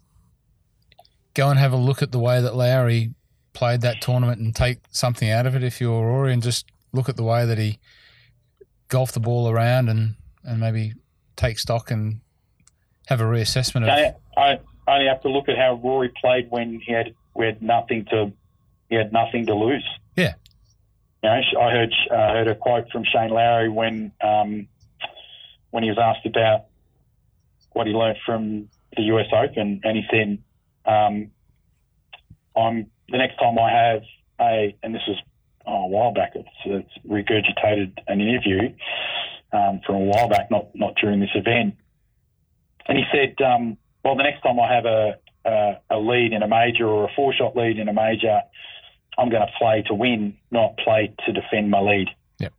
[1.34, 3.14] go and have a look at the way that Lowry
[3.52, 7.08] played that tournament and take something out of it if you're Rory and just look
[7.08, 7.78] at the way that he
[8.88, 10.94] golfed the ball around and, and maybe
[11.36, 12.20] take stock and
[13.06, 14.14] have a reassessment of.
[14.36, 17.62] I, I only have to look at how Rory played when he had we had
[17.62, 18.32] nothing to
[18.88, 19.86] he had nothing to lose.
[20.16, 20.34] Yeah.
[21.22, 24.68] You know, I heard uh, heard a quote from Shane Lowry when um,
[25.70, 26.66] when he was asked about
[27.72, 30.38] what he learned from the US Open, and he said,
[30.84, 31.30] um,
[32.56, 34.02] "I'm the next time I have
[34.40, 35.20] a, and this was
[35.66, 38.74] oh, a while back, it's, it's regurgitated an interview
[39.52, 41.74] um, from a while back, not not during this event,
[42.88, 46.42] and he said, um, well, the next time I have a, a, a lead in
[46.42, 48.40] a major or a four shot lead in a major,
[49.18, 52.08] I'm going to play to win, not play to defend my lead.
[52.38, 52.52] Yep.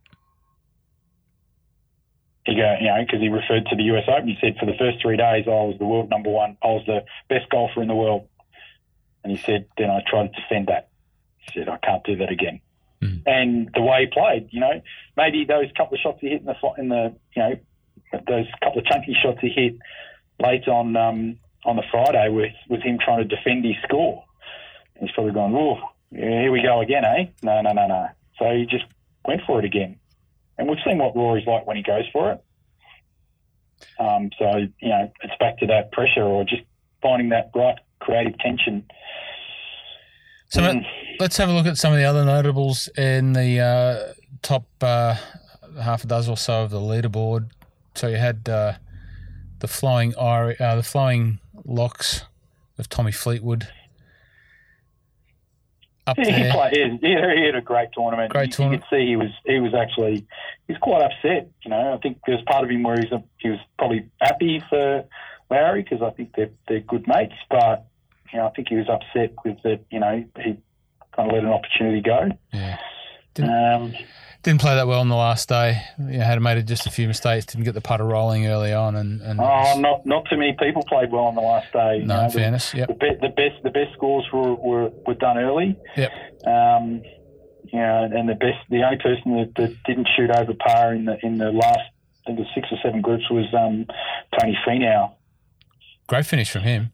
[2.44, 4.28] He go, you know, because he referred to the US Open.
[4.28, 6.56] He said for the first three days, I was the world number one.
[6.62, 8.28] I was the best golfer in the world.
[9.24, 10.88] And he said, then I tried to defend that.
[11.38, 12.60] He said, I can't do that again.
[13.02, 13.22] Mm.
[13.26, 14.80] And the way he played, you know,
[15.16, 17.54] maybe those couple of shots he hit in the in the you know
[18.26, 19.76] those couple of chunky shots he hit
[20.40, 24.24] late on um, on the Friday with was him trying to defend his score.
[25.00, 25.78] he's probably gone, oh,
[26.10, 27.26] here we go again, eh?
[27.42, 28.08] No, no, no, no.
[28.38, 28.84] So he just
[29.24, 29.98] went for it again.
[30.56, 32.44] And we've seen what Rory's like when he goes for it.
[34.00, 36.62] Um, so, you know, it's back to that pressure or just
[37.02, 38.84] finding that right creative tension.
[40.48, 40.84] So mm.
[41.20, 45.16] let's have a look at some of the other notables in the uh, top uh,
[45.80, 47.50] half a dozen or so of the leaderboard.
[47.94, 48.74] So you had uh,
[49.58, 52.24] the flowing uh, the flowing locks
[52.78, 53.68] of Tommy Fleetwood.
[56.06, 56.52] up He, there.
[56.52, 58.30] played, he, had, he had a great tournament.
[58.32, 58.84] Great you, tournament.
[58.90, 60.26] You could see he was he was actually
[60.66, 61.50] he was quite upset.
[61.62, 64.62] You know, I think there's part of him where he's a, he was probably happy
[64.70, 65.04] for
[65.50, 67.87] Larry because I think they're they're good mates, but
[68.32, 69.80] you know I think he was upset with that.
[69.90, 70.56] You know, he
[71.14, 72.30] kind of let an opportunity go.
[72.52, 72.78] Yeah.
[73.38, 73.94] Um,
[74.42, 75.82] Didn't play that well on the last day.
[75.98, 77.46] You know, had made just a few mistakes.
[77.46, 80.82] Didn't get the putter rolling early on, and, and oh, not not too many people
[80.88, 81.98] played well on the last day.
[81.98, 84.54] You no, know, in the- fairness, yep, the, be, the best the best scores were,
[84.54, 85.78] were, were done early.
[85.96, 86.12] yep.
[86.46, 87.02] Um,
[87.64, 91.04] you know, and the best the only person that, that didn't shoot over par in
[91.04, 93.86] the in the last I think it was six or seven groups was um,
[94.38, 95.12] Tony Finau.
[96.06, 96.92] Great finish from him.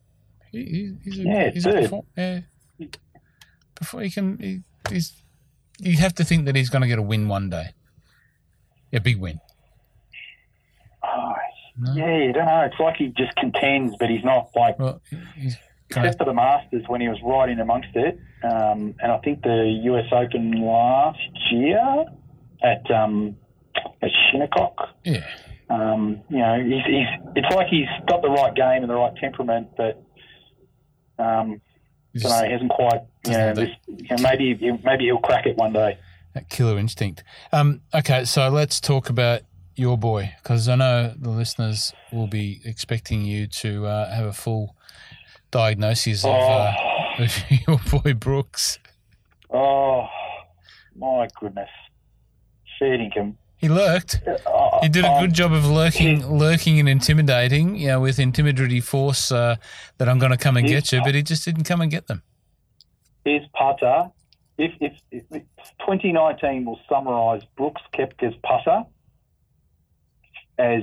[0.54, 1.82] He, he, he's a, Yeah, he's a dude.
[1.82, 2.40] perform- yeah.
[3.78, 5.12] Before he can, he, he's.
[5.78, 7.70] You have to think that he's going to get a win one day.
[8.92, 9.40] A big win.
[11.02, 11.34] Oh,
[11.78, 11.92] No?
[11.94, 12.60] yeah, you don't know.
[12.62, 15.00] It's like he just contends, but he's not like Well,
[15.36, 15.56] he's
[15.90, 18.18] except for the Masters when he was right in amongst it.
[18.44, 21.18] Um, and I think the US Open last
[21.50, 22.04] year
[22.62, 23.36] at um,
[24.00, 24.90] at Shinnecock.
[25.04, 25.24] yeah.
[25.70, 29.14] Um, you know, he's, he's it's like he's got the right game and the right
[29.16, 30.02] temperament, but
[31.18, 31.60] um,
[32.16, 33.00] don't know, he hasn't quite.
[33.26, 35.98] You know, this, you know, maybe maybe he'll crack it one day.
[36.34, 37.24] that killer instinct.
[37.52, 39.42] Um, okay, so let's talk about
[39.76, 44.32] your boy because I know the listeners will be expecting you to uh, have a
[44.32, 44.76] full
[45.50, 48.78] diagnosis of, uh, Oh, of your boy Brooks.
[49.50, 50.06] oh,
[50.96, 51.68] my goodness,
[52.78, 53.36] feeding him.
[53.56, 54.20] He lurked.
[54.46, 57.76] Oh, He did a um, good job of lurking, lurking and intimidating.
[57.76, 59.56] You know, with intimidatory force uh,
[59.98, 62.06] that I'm going to come and get you, but he just didn't come and get
[62.06, 62.22] them.
[63.24, 64.10] His putter.
[64.56, 65.42] If, if, if, if
[65.80, 68.84] 2019 will summarise Brooks Koepka's putter
[70.58, 70.82] as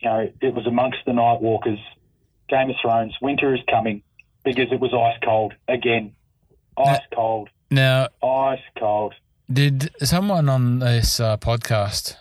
[0.00, 1.78] you know, it was amongst the night walkers.
[2.48, 4.02] Game of Thrones, winter is coming
[4.44, 6.14] because it was ice cold again.
[6.78, 9.14] Ice cold, Now, ice cold.
[9.52, 12.14] Did someone on this uh, podcast,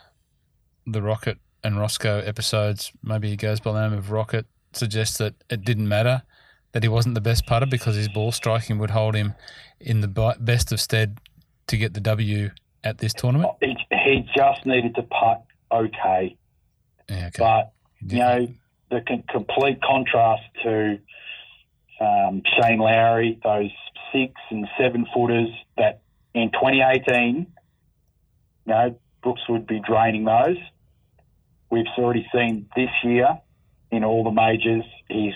[0.88, 5.36] the Rocket and Rossco episodes, maybe he goes by the name of Rocket, suggests that
[5.50, 6.24] it didn't matter
[6.72, 9.34] that he wasn't the best putter because his ball striking would hold him
[9.80, 11.20] in the best of stead
[11.68, 12.52] to get the W
[12.84, 13.52] at this tournament?
[13.62, 16.38] He, he just needed to putt okay.
[17.10, 17.32] Yeah, okay.
[17.38, 17.72] But
[18.02, 18.48] you know,
[18.90, 21.00] the con- complete contrast to
[22.00, 23.72] um, Shane Lowry, those
[24.14, 26.02] six and seven footers that
[26.34, 27.46] in 2018, you
[28.66, 30.58] know, Brooks would be draining those.
[31.70, 33.28] We've already seen this year
[33.92, 35.34] in all the majors, he's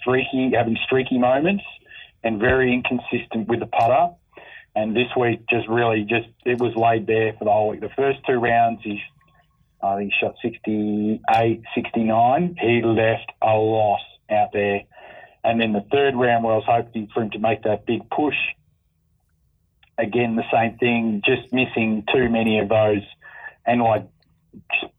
[0.00, 1.64] streaky, having streaky moments
[2.22, 4.14] and very inconsistent with the putter.
[4.76, 7.80] And this week, just really, just it was laid bare for the whole week.
[7.80, 8.98] The first two rounds, he's
[9.82, 12.56] I think he shot 68, 69.
[12.58, 14.80] He left a lot out there.
[15.44, 18.08] And then the third round, where I was hoping for him to make that big
[18.08, 18.36] push,
[19.98, 23.02] again, the same thing, just missing too many of those
[23.66, 24.06] and like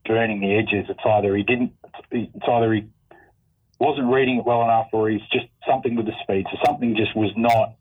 [0.06, 0.86] burning the edges.
[0.90, 1.74] It's either he didn't,
[2.12, 2.88] it's either he
[3.80, 6.46] wasn't reading it well enough or he's just something with the speed.
[6.52, 7.76] So something just was not,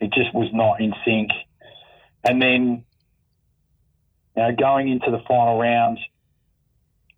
[0.00, 1.30] it just was not in sync.
[2.24, 2.84] And then,
[4.36, 5.98] you know, going into the final round,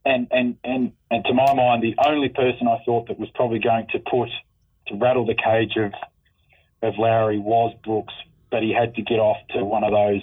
[0.05, 3.59] and, and, and, and to my mind, the only person I thought that was probably
[3.59, 4.31] going to put
[4.87, 5.92] to rattle the cage of
[6.83, 8.14] of Lowry was Brooks,
[8.50, 10.22] but he had to get off to one of those,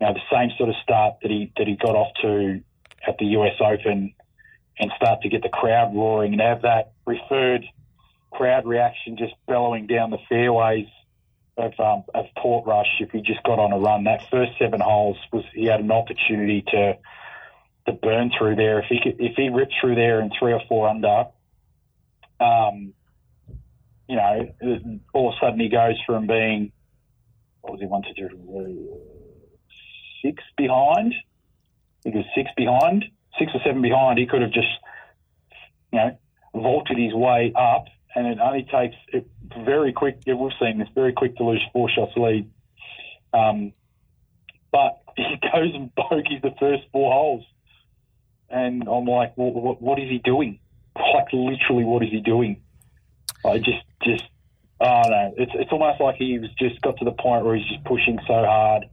[0.00, 2.60] you know, the same sort of start that he that he got off to
[3.06, 4.14] at the US Open,
[4.78, 7.64] and start to get the crowd roaring and have that referred
[8.30, 10.86] crowd reaction just bellowing down the fairways
[11.56, 13.00] of um, of Portrush.
[13.00, 15.90] If he just got on a run, that first seven holes was he had an
[15.90, 16.96] opportunity to
[17.86, 18.80] to burn through there.
[18.80, 21.26] If he could, if he ripped through there in three or four under,
[22.40, 22.94] um,
[24.08, 24.48] you know,
[25.12, 26.72] all of a sudden he goes from being
[27.60, 28.88] what was he one, two, three,
[30.24, 31.14] six behind.
[32.02, 33.04] Think was six behind,
[33.38, 34.18] six or seven behind.
[34.18, 34.68] He could have just,
[35.92, 36.18] you know,
[36.54, 37.84] vaulted his way up,
[38.14, 39.28] and it only takes it
[39.64, 40.20] very quick.
[40.26, 42.50] Yeah, we've seen this very quick to lose four shots lead.
[43.32, 43.72] Um,
[44.72, 47.44] but he goes and bogeys the first four holes
[48.50, 50.58] and I'm like, well, what, what is he doing?
[51.14, 52.60] Like, literally, what is he doing?
[53.44, 54.24] I just, just,
[54.80, 57.66] oh no, it's it's almost like he was just got to the point where he's
[57.68, 58.86] just pushing so hard,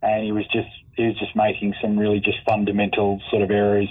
[0.00, 3.88] and he was just he was just making some really just fundamental sort of errors.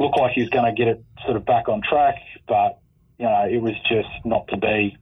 [0.00, 2.16] Looked like he was going to get it sort of back on track,
[2.48, 2.78] but
[3.18, 4.96] you know, it was just not to be.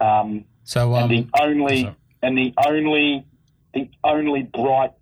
[0.00, 1.96] Um, so, um, and the only sorry.
[2.22, 3.26] and the only
[3.74, 4.92] the only bright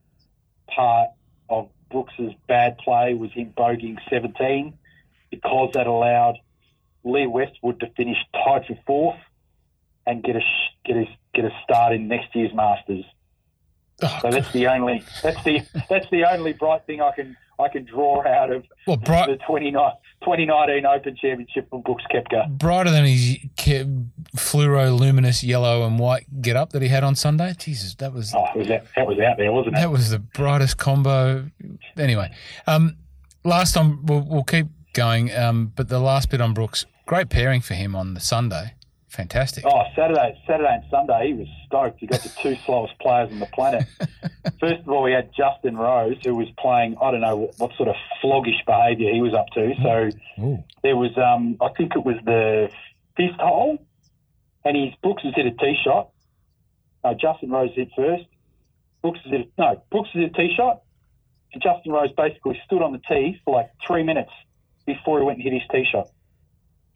[0.68, 1.10] part
[1.48, 4.76] of Brooks's bad play was him bogeying 17
[5.30, 6.36] because that allowed
[7.04, 9.20] Lee Westwood to finish tied for fourth
[10.06, 10.40] and get a
[10.84, 13.04] get his get a start in next year's Masters.
[14.02, 17.68] Oh, So that's the only that's the that's the only bright thing I can I
[17.68, 19.92] can draw out of well, bright, the 29
[20.24, 22.48] 2019 Open Championship from Brooks Koepka.
[22.58, 23.86] brighter than his ke-
[24.36, 27.54] fluoro luminous yellow and white get up that he had on Sunday.
[27.58, 29.80] Jesus, that was Oh, was out, that was out there, wasn't it?
[29.80, 31.48] that was the brightest combo.
[31.96, 32.30] Anyway,
[32.66, 32.96] um,
[33.44, 37.60] last time we'll, we'll keep going, um, but the last bit on Brooks, great pairing
[37.60, 38.74] for him on the Sunday.
[39.14, 39.64] Fantastic.
[39.64, 42.00] Oh, Saturday, Saturday and Sunday, he was stoked.
[42.00, 43.86] He got the two slowest players on the planet.
[44.58, 46.96] First of all, we had Justin Rose, who was playing.
[47.00, 49.72] I don't know what, what sort of floggish behaviour he was up to.
[49.84, 50.64] So Ooh.
[50.82, 52.70] there was, um, I think it was the
[53.16, 53.78] fifth hole,
[54.64, 56.10] and his Brooks has hit a tee shot.
[57.04, 58.24] Uh, Justin Rose hit first.
[59.00, 60.82] Brooks has hit no, Brooks has hit a tee shot,
[61.52, 64.32] and Justin Rose basically stood on the tee for like three minutes
[64.86, 66.08] before he went and hit his tee shot.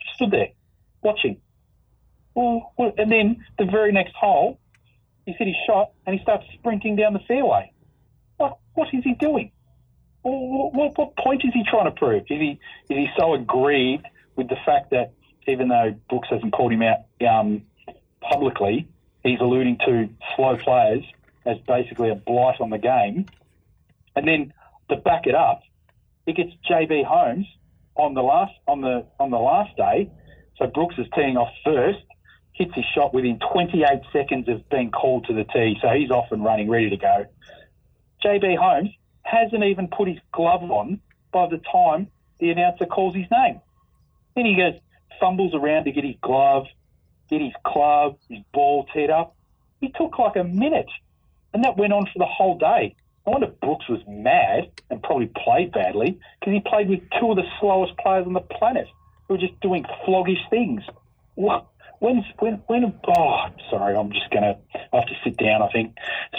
[0.01, 0.49] Just stood there,
[1.01, 1.41] watching.
[2.39, 4.61] Well, well, and then the very next hole,
[5.27, 7.73] he's hit his shot and he starts sprinting down the fairway.
[8.37, 9.51] What, what is he doing?
[10.23, 12.23] Well, what, what point is he trying to prove?
[12.31, 15.15] Is he is he so aggrieved with the fact that
[15.49, 16.99] even though Brooks hasn't called him out
[17.29, 17.63] um,
[18.21, 18.87] publicly,
[19.25, 21.03] he's alluding to slow players
[21.45, 23.27] as basically a blight on the game.
[24.15, 24.53] And then
[24.91, 25.63] to back it up,
[26.25, 27.47] he gets JB Holmes
[27.97, 30.09] on the last on the on the last day.
[30.57, 32.05] So Brooks is teeing off first,
[32.59, 35.77] hits his shot within 28 seconds of being called to the tee.
[35.81, 37.25] So he's off and running, ready to go.
[38.25, 38.91] JB Holmes
[39.23, 41.01] hasn't even put his glove on
[41.33, 42.09] by the time
[42.41, 43.61] the announcer calls his name.
[44.35, 44.75] Then he goes,
[45.21, 46.67] fumbles around to get his glove,
[47.31, 49.37] get his club, his ball teed up.
[49.81, 50.91] He took like a minute,
[51.55, 52.97] and that went on for the whole day.
[53.27, 57.31] I wonder if Brooks was mad and probably played badly because he played with two
[57.31, 58.89] of the slowest players on the planet
[59.27, 60.83] who were just doing floggish things.
[61.35, 61.67] What?
[62.01, 62.95] When's when when?
[63.17, 65.63] Oh, sorry, I'm just gonna I have to sit down.
[65.63, 65.97] I think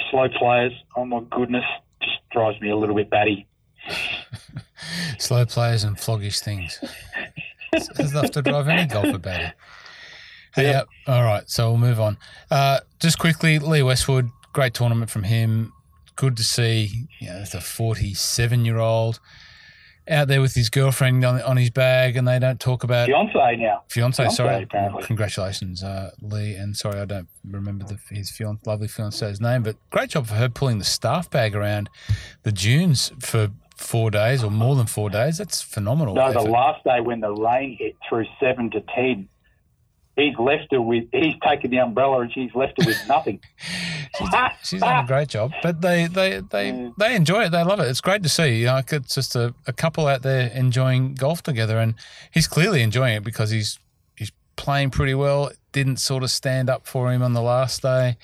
[0.10, 0.72] slow players.
[0.95, 1.65] Oh my goodness,
[2.02, 3.45] just drives me a little bit batty.
[5.17, 6.80] Slow players and floggish things.
[7.74, 9.54] It's enough to drive any golfer batty.
[10.56, 10.84] Hey, Yeah.
[11.08, 11.13] yeah.
[11.13, 11.48] All right.
[11.50, 12.17] So we'll move on.
[12.50, 15.74] Uh, just quickly, Lee Westwood, great tournament from him.
[16.15, 17.08] Good to see.
[17.19, 19.19] You know, it's a 47 year old
[20.07, 23.33] out there with his girlfriend on, on his bag, and they don't talk about Fiance
[23.57, 23.83] now.
[23.89, 24.23] fiance.
[24.23, 25.03] Fiancé, sorry, apparently.
[25.03, 26.55] congratulations, uh, Lee.
[26.55, 30.35] And sorry, I don't remember the, his fian- lovely fiance's name, but great job for
[30.35, 31.89] her pulling the staff bag around
[32.43, 35.38] the dunes for four days or more than four days.
[35.38, 36.15] That's phenomenal.
[36.15, 39.29] No, the last day when the rain hit through seven to ten,
[40.19, 41.05] he's left her with.
[41.12, 43.39] He's taken the umbrella and she's left her with nothing.
[44.17, 44.29] she's,
[44.63, 46.93] she's done a great job, but they they they, Mm.
[46.97, 47.49] they enjoy it.
[47.51, 47.88] They love it.
[47.88, 48.60] It's great to see.
[48.62, 51.95] You know, it's just a, a couple out there enjoying golf together, and
[52.32, 53.79] he's clearly enjoying it because he's
[54.15, 55.47] he's playing pretty well.
[55.47, 58.17] It didn't sort of stand up for him on the last day.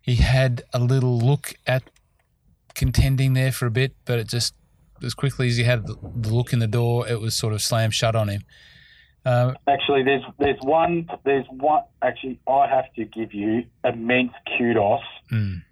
[0.00, 1.82] He had a little look at
[2.74, 4.54] contending there for a bit, but it just
[5.04, 5.96] as quickly as he had the
[6.32, 8.42] look in the door, it was sort of slammed shut on him.
[9.24, 11.82] Uh, Actually, there's there's one there's one.
[12.02, 15.62] Actually, I have to give you immense kudos mm,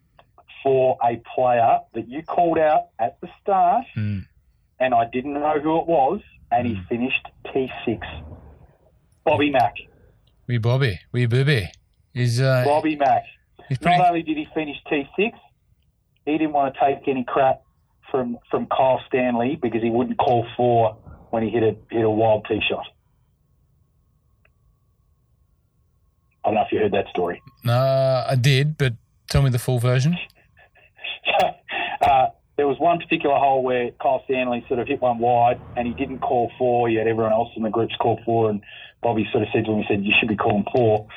[0.62, 4.24] for a player that you called out at the start, mm.
[4.78, 6.20] and I didn't know who it was,
[6.52, 8.00] and he finished T6.
[9.24, 9.74] Bobby Mack.
[10.46, 11.70] Wee Bobby, wee Booby.
[12.14, 13.24] He's uh, Bobby Mack.
[13.68, 13.98] pretty.
[13.98, 15.32] Not only did he finish T6,
[16.24, 17.62] he didn't want to take any crap
[18.10, 20.96] from from Kyle Stanley because he wouldn't call four
[21.30, 22.86] when he hit a hit a wild tee shot.
[26.44, 27.42] I don't know if you heard that story.
[27.64, 28.94] No, I did, but
[29.28, 30.16] tell me the full version.
[32.02, 32.26] uh,
[32.56, 35.94] there was one particular hole where Kyle Stanley sort of hit one wide and he
[35.94, 36.90] didn't call four.
[36.90, 38.60] Had everyone else in the groups call four, and
[39.02, 41.08] Bobby sort of said to him, he said, You should be calling four.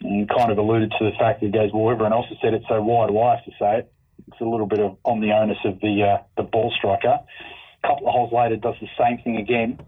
[0.00, 2.52] And kind of alluded to the fact that he goes, Well, everyone else has said
[2.52, 3.92] it, so why do I have to say it?
[4.28, 7.20] It's a little bit of on the onus of the uh, the ball striker.
[7.20, 9.80] A couple of holes later, does the same thing again.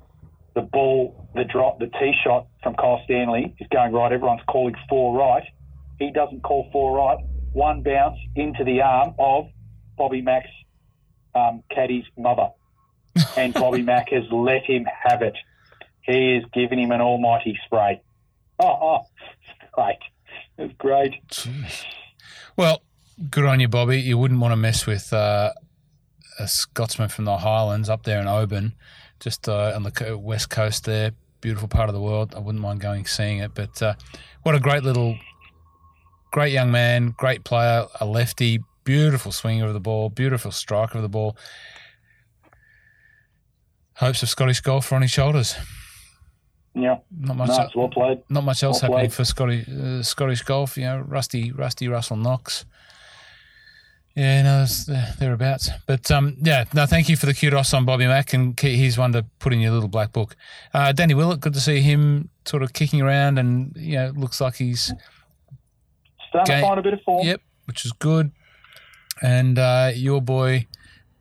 [0.58, 4.10] The ball, the drop, the tee shot from Kyle Stanley is going right.
[4.10, 5.44] Everyone's calling four right.
[6.00, 7.24] He doesn't call four right.
[7.52, 9.44] One bounce into the arm of
[9.96, 10.48] Bobby Mack's
[11.32, 12.48] um, caddy's mother.
[13.36, 15.36] And Bobby Mack has let him have it.
[16.00, 18.02] He has given him an almighty spray.
[18.60, 19.00] Oh, oh
[19.70, 19.98] great.
[20.58, 21.14] It's great.
[21.28, 21.84] Jeez.
[22.56, 22.82] Well,
[23.30, 24.00] good on you, Bobby.
[24.00, 25.52] You wouldn't want to mess with uh,
[26.40, 28.74] a Scotsman from the Highlands up there in Oban,
[29.20, 31.12] just uh, on the west coast there.
[31.40, 32.34] Beautiful part of the world.
[32.34, 33.52] I wouldn't mind going seeing it.
[33.54, 33.94] But uh,
[34.42, 35.16] what a great little,
[36.32, 41.02] great young man, great player, a lefty, beautiful swinger of the ball, beautiful striker of
[41.02, 41.36] the ball.
[43.94, 45.54] Hopes of Scottish golf are on his shoulders.
[46.74, 47.48] Yeah, Not much.
[47.48, 48.22] no, well played.
[48.28, 50.76] not much else well happening for Scottish uh, Scottish golf.
[50.76, 52.64] You know, Rusty, Rusty Russell Knox.
[54.18, 55.70] Yeah, no, it's there- thereabouts.
[55.86, 59.12] But um, yeah, no, thank you for the kudos on Bobby Mack, and he's one
[59.12, 60.34] to put in your little black book.
[60.74, 64.40] Uh, Danny Willett, good to see him sort of kicking around, and you know, looks
[64.40, 64.92] like he's
[66.30, 67.26] Starting Game- to find a bit of form.
[67.26, 68.32] yep, which is good.
[69.22, 70.66] And uh, your boy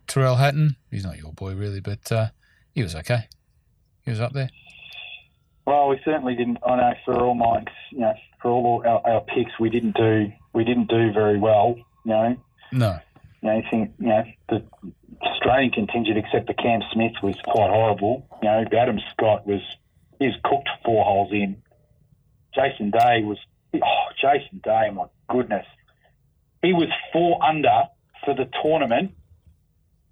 [0.07, 2.29] Tyrrell Hatton, he's not your boy really, but uh,
[2.73, 3.27] he was okay.
[4.05, 4.49] He was up there.
[5.65, 6.57] Well, we certainly didn't.
[6.65, 10.31] I know for all my, you know, for all our, our picks, we didn't do
[10.53, 11.75] we didn't do very well.
[12.05, 12.37] You know,
[12.71, 12.99] No,
[13.41, 14.63] you know, you think, you know, the
[15.21, 18.27] Australian contingent, except for Cam Smith, was quite horrible.
[18.41, 19.61] You know, Adam Scott was
[20.19, 21.61] he was cooked four holes in.
[22.53, 23.37] Jason Day was
[23.75, 25.65] oh, Jason Day, my goodness,
[26.61, 27.83] he was four under
[28.25, 29.11] for the tournament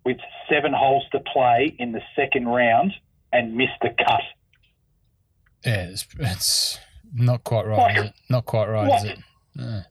[0.05, 0.17] with
[0.49, 2.93] seven holes to play in the second round
[3.33, 4.21] and missed the cut.
[5.65, 6.79] yeah, it's, it's
[7.13, 7.97] not quite right.
[7.97, 8.13] Is it?
[8.29, 9.19] Not quite right, is it?
[9.55, 9.81] No.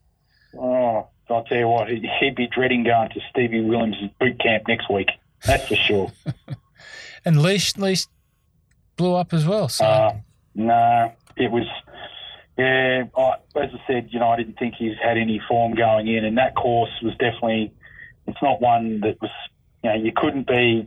[1.30, 5.08] I'll tell you what, he'd be dreading going to Stevie Williams' boot camp next week.
[5.46, 6.12] That's for sure.
[7.24, 8.06] And Leash, Leash
[8.96, 9.68] blew up as well.
[9.70, 10.16] So Uh,
[10.54, 11.64] no, it was.
[12.58, 16.06] Yeah, I, as I said, you know, I didn't think he's had any form going
[16.06, 17.72] in, and that course was definitely.
[18.26, 19.30] It's not one that was.
[19.82, 20.86] You know, you couldn't be.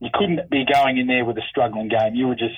[0.00, 2.14] You couldn't be going in there with a struggling game.
[2.14, 2.56] You were just,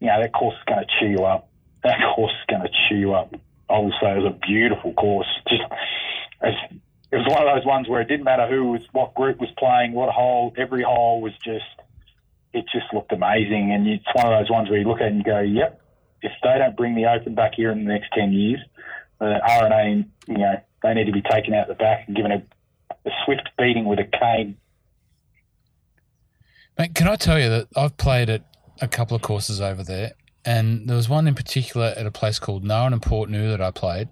[0.00, 1.48] you know, that course is going to chew you up.
[1.82, 3.34] That course is going to chew you up.
[3.68, 5.26] I will say it was a beautiful course.
[5.48, 5.62] Just,
[6.42, 9.50] it was one of those ones where it didn't matter who was, what group was
[9.58, 10.52] playing, what hole.
[10.56, 11.64] Every hole was just
[12.52, 13.72] it just looked amazing.
[13.72, 15.80] And it's one of those ones where you look at it and go, yep,
[16.22, 18.60] if they don't bring the Open back here in the next 10 years,
[19.20, 22.32] uh, the R&A, you know, they need to be taken out the back and given
[22.32, 22.42] a,
[23.06, 24.56] a swift beating with a cane.
[26.78, 28.42] Mate, can I tell you that I've played at
[28.80, 30.12] a couple of courses over there,
[30.44, 33.72] and there was one in particular at a place called Narin and Portnoo that I
[33.72, 34.08] played,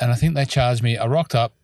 [0.00, 0.96] and I think they charged me.
[0.96, 1.54] I rocked up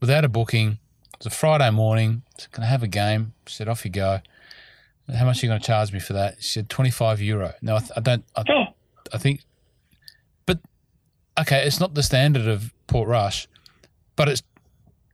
[0.00, 0.78] without a booking.
[1.14, 2.22] It was a Friday morning.
[2.38, 4.20] Said, "Can I have a game?" She said, "Off you go."
[5.14, 6.42] How much are you going to charge me for that?
[6.42, 7.54] She said, 25 euro.
[7.62, 8.24] No, I, th- I don't.
[8.34, 8.64] I, Oh,
[9.14, 9.42] I think,
[10.46, 10.58] but
[11.38, 13.46] okay, it's not the standard of Portrush,
[14.16, 14.42] but it's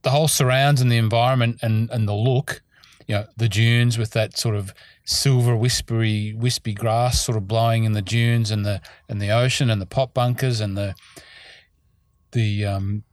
[0.00, 2.62] the whole surrounds and the environment and, and the look,
[3.06, 4.72] you know, the dunes with that sort of
[5.04, 8.80] silver whispery wispy grass sort of blowing in the dunes and the
[9.10, 10.94] and the ocean and the pot bunkers and the
[12.32, 13.04] the um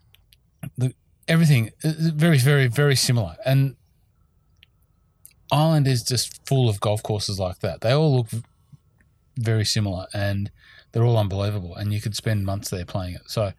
[0.78, 0.94] the
[1.28, 3.76] everything is very very very similar and
[5.52, 7.82] Ireland is just full of golf courses like that.
[7.82, 8.28] They all look
[9.36, 10.52] very similar and
[10.92, 13.24] they're all unbelievable and you could spend months there playing it.
[13.28, 13.54] So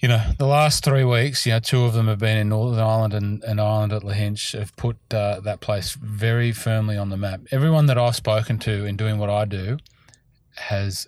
[0.00, 2.80] you know, the last three weeks, you know, two of them have been in Northern
[2.80, 7.18] Ireland and, and Ireland at Lahinch have put uh, that place very firmly on the
[7.18, 7.42] map.
[7.50, 9.76] Everyone that I've spoken to in doing what I do
[10.56, 11.06] has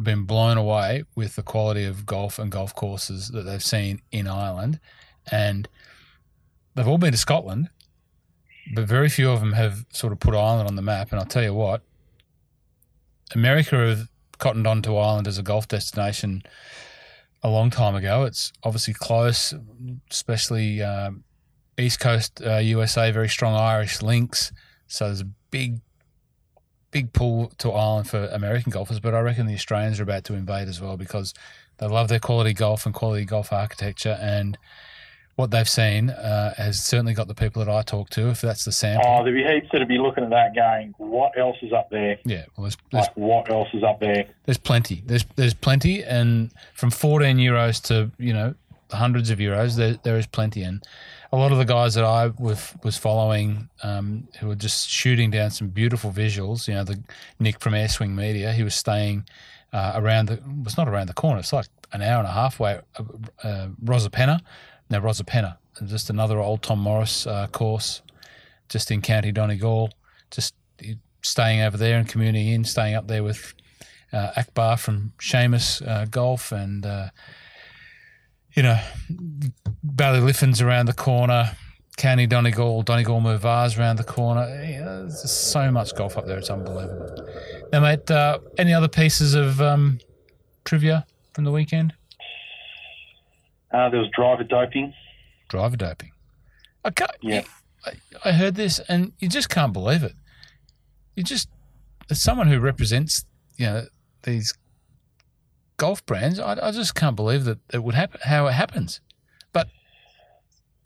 [0.00, 4.26] been blown away with the quality of golf and golf courses that they've seen in
[4.26, 4.80] Ireland.
[5.30, 5.68] And
[6.74, 7.68] they've all been to Scotland,
[8.74, 11.10] but very few of them have sort of put Ireland on the map.
[11.10, 11.82] And I'll tell you what,
[13.34, 16.42] America have cottoned on to Ireland as a golf destination
[17.42, 18.24] a long time ago.
[18.24, 19.54] It's obviously close,
[20.10, 21.24] especially um,
[21.78, 24.52] East Coast uh, USA, very strong Irish links.
[24.86, 25.80] So there's a big,
[26.90, 29.00] big pull to Ireland for American golfers.
[29.00, 31.34] But I reckon the Australians are about to invade as well because
[31.78, 34.18] they love their quality golf and quality golf architecture.
[34.20, 34.58] And
[35.36, 38.64] what they've seen uh, has certainly got the people that I talk to, if that's
[38.64, 39.08] the sample.
[39.08, 42.18] oh, there'd be heaps that'd be looking at that going, what else is up there?
[42.24, 44.26] yeah, well, there's, there's Like, what else is up there?
[44.46, 45.04] There's plenty.
[45.06, 48.56] There's there's plenty, and from 14 euros to you know
[48.90, 50.62] hundreds of euros, there there is plenty.
[50.62, 50.82] And
[51.32, 55.30] a lot of the guys that I was was following, um, who were just shooting
[55.30, 56.68] down some beautiful visuals.
[56.68, 57.02] You know, the
[57.38, 59.26] Nick from Air Swing Media, he was staying
[59.72, 61.40] uh, around the was not around the corner.
[61.40, 62.80] It's like an hour and a half away.
[62.96, 63.02] Uh,
[63.42, 64.40] uh, Rosapenna,
[64.90, 65.56] no Rosapenna,
[65.86, 68.02] just another old Tom Morris uh, course,
[68.68, 69.90] just in County Donegal.
[70.30, 70.54] Just
[71.22, 73.54] staying over there and commuting in, staying up there with
[74.12, 77.08] uh, Akbar from Seamus uh, Golf and, uh,
[78.58, 78.80] you know,
[79.86, 81.52] Ballyliffin's around the corner,
[81.96, 84.48] County Donegal, Donegal Murvagh's around the corner.
[84.64, 87.24] Yeah, there's so much golf up there, it's unbelievable.
[87.72, 90.00] Now, mate, uh, any other pieces of um,
[90.64, 91.94] trivia from the weekend?
[93.72, 94.92] Uh, there was driver doping.
[95.48, 96.10] Driver doping.
[96.84, 97.44] I, can't, Yeah.
[97.86, 97.92] I,
[98.24, 100.14] I heard this and you just can't believe it.
[101.14, 101.48] You just,
[102.10, 103.24] as someone who represents,
[103.56, 103.84] you know,
[104.24, 104.52] these
[105.78, 109.00] golf brands, I, I just can't believe that it would happen, how it happens.
[109.52, 109.68] But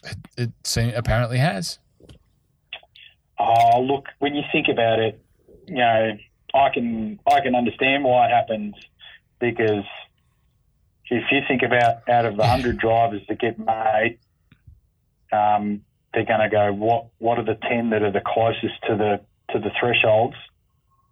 [0.04, 1.80] it, it seem, apparently has.
[3.38, 5.20] Oh, look, when you think about it,
[5.66, 6.16] you know,
[6.54, 8.74] I can I can understand why it happens
[9.40, 9.84] because
[11.10, 14.18] if you think about out of the hundred drivers that get made,
[15.32, 15.82] um,
[16.14, 19.20] they're going to go what what are the ten that are the closest to the
[19.52, 20.36] to the thresholds?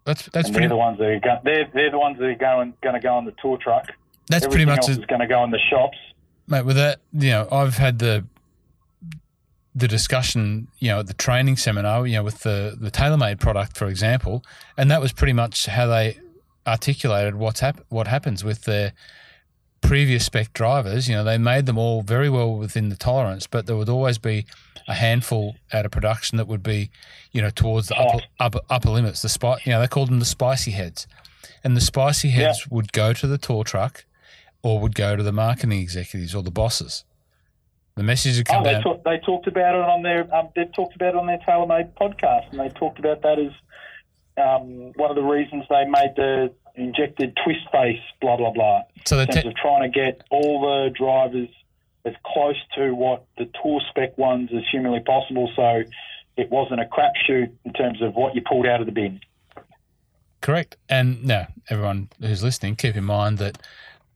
[0.04, 0.68] That's that's and pretty.
[0.68, 3.00] they're the ones that are go, they're they're the ones that are going going to
[3.00, 3.86] go on the tour truck.
[4.28, 5.98] That's pretty much else it, is going to go in the shops.
[6.46, 6.64] mate.
[6.64, 8.24] With that, you know, I've had the
[9.74, 13.76] the discussion, you know, at the training seminar, you know, with the the TaylorMade product,
[13.76, 14.44] for example,
[14.76, 16.18] and that was pretty much how they
[16.66, 18.92] articulated what's hap- what happens with their
[19.80, 21.08] previous spec drivers.
[21.08, 24.18] You know, they made them all very well within the tolerance, but there would always
[24.18, 24.46] be
[24.88, 26.90] a handful out of production that would be,
[27.32, 29.22] you know, towards the upper upper, upper limits.
[29.22, 31.06] The spot, you know, they called them the spicy heads,
[31.62, 34.04] and the spicy heads would go to the tour truck,
[34.62, 37.04] or would go to the marketing executives or the bosses.
[37.96, 38.82] The message would Oh, come they, down.
[38.82, 41.92] talk, they talked about it on their um, they've talked about it on their TaylorMade
[42.00, 43.52] podcast, and they talked about that as
[44.42, 48.82] um, one of the reasons they made the injected twist face, blah blah blah.
[49.04, 51.48] so the in terms te- of trying to get all the drivers
[52.04, 55.82] as close to what the tour spec ones as humanly possible, so
[56.36, 59.20] it wasn't a crapshoot in terms of what you pulled out of the bin.
[60.40, 60.76] Correct.
[60.88, 63.58] And now, everyone who's listening, keep in mind that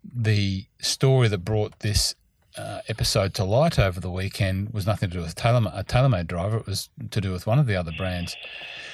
[0.02, 2.14] the story that brought this
[2.56, 6.26] uh, episode to light over the weekend was nothing to do with Taylor, a TaylorMade
[6.26, 6.58] driver.
[6.58, 8.36] It was to do with one of the other brands.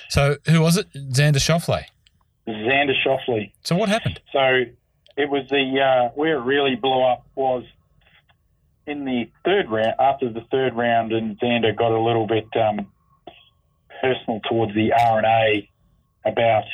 [0.09, 0.93] So, who was it?
[0.93, 1.85] Xander Schauffele.
[2.51, 3.53] Xander Schauffele.
[3.63, 4.21] So, what happened?
[4.33, 4.65] So
[5.17, 7.65] it was the uh, where it really blew up was
[8.87, 9.95] in the third round.
[9.99, 12.87] After the third round, and Xander got a little bit um,
[14.01, 15.71] personal towards the R&A
[16.25, 16.65] about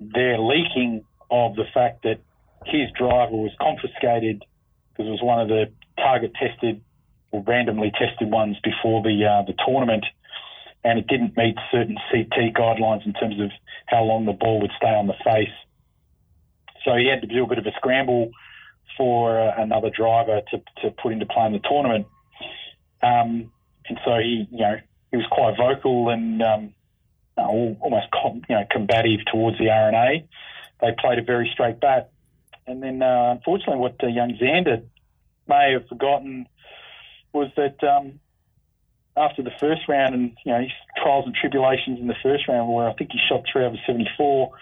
[0.00, 2.18] their leaking of the fact that
[2.66, 4.44] his driver was confiscated
[4.90, 6.82] because it was one of the target tested
[7.30, 10.04] or randomly tested ones before the uh, the tournament,
[10.84, 13.50] and it didn't meet certain CT guidelines in terms of
[13.86, 15.48] how long the ball would stay on the face.
[16.84, 18.30] So he had to do a bit of a scramble
[18.96, 22.06] for uh, another driver to, to put into play in the tournament.
[23.02, 23.52] Um,
[23.88, 24.76] and so he, you know,
[25.10, 26.74] he was quite vocal and um,
[27.36, 28.06] uh, almost
[28.48, 30.26] you know combative towards the R&A.
[30.80, 32.10] They played a very straight bat,
[32.66, 34.82] and then uh, unfortunately, what uh, young Xander
[35.48, 36.46] may have forgotten
[37.32, 38.20] was that um,
[39.16, 40.70] after the first round and you know his
[41.02, 44.08] trials and tribulations in the first round, where I think he shot three over seventy
[44.16, 44.52] four,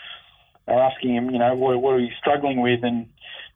[0.66, 3.08] they're asking him, you know, what, what are you struggling with, and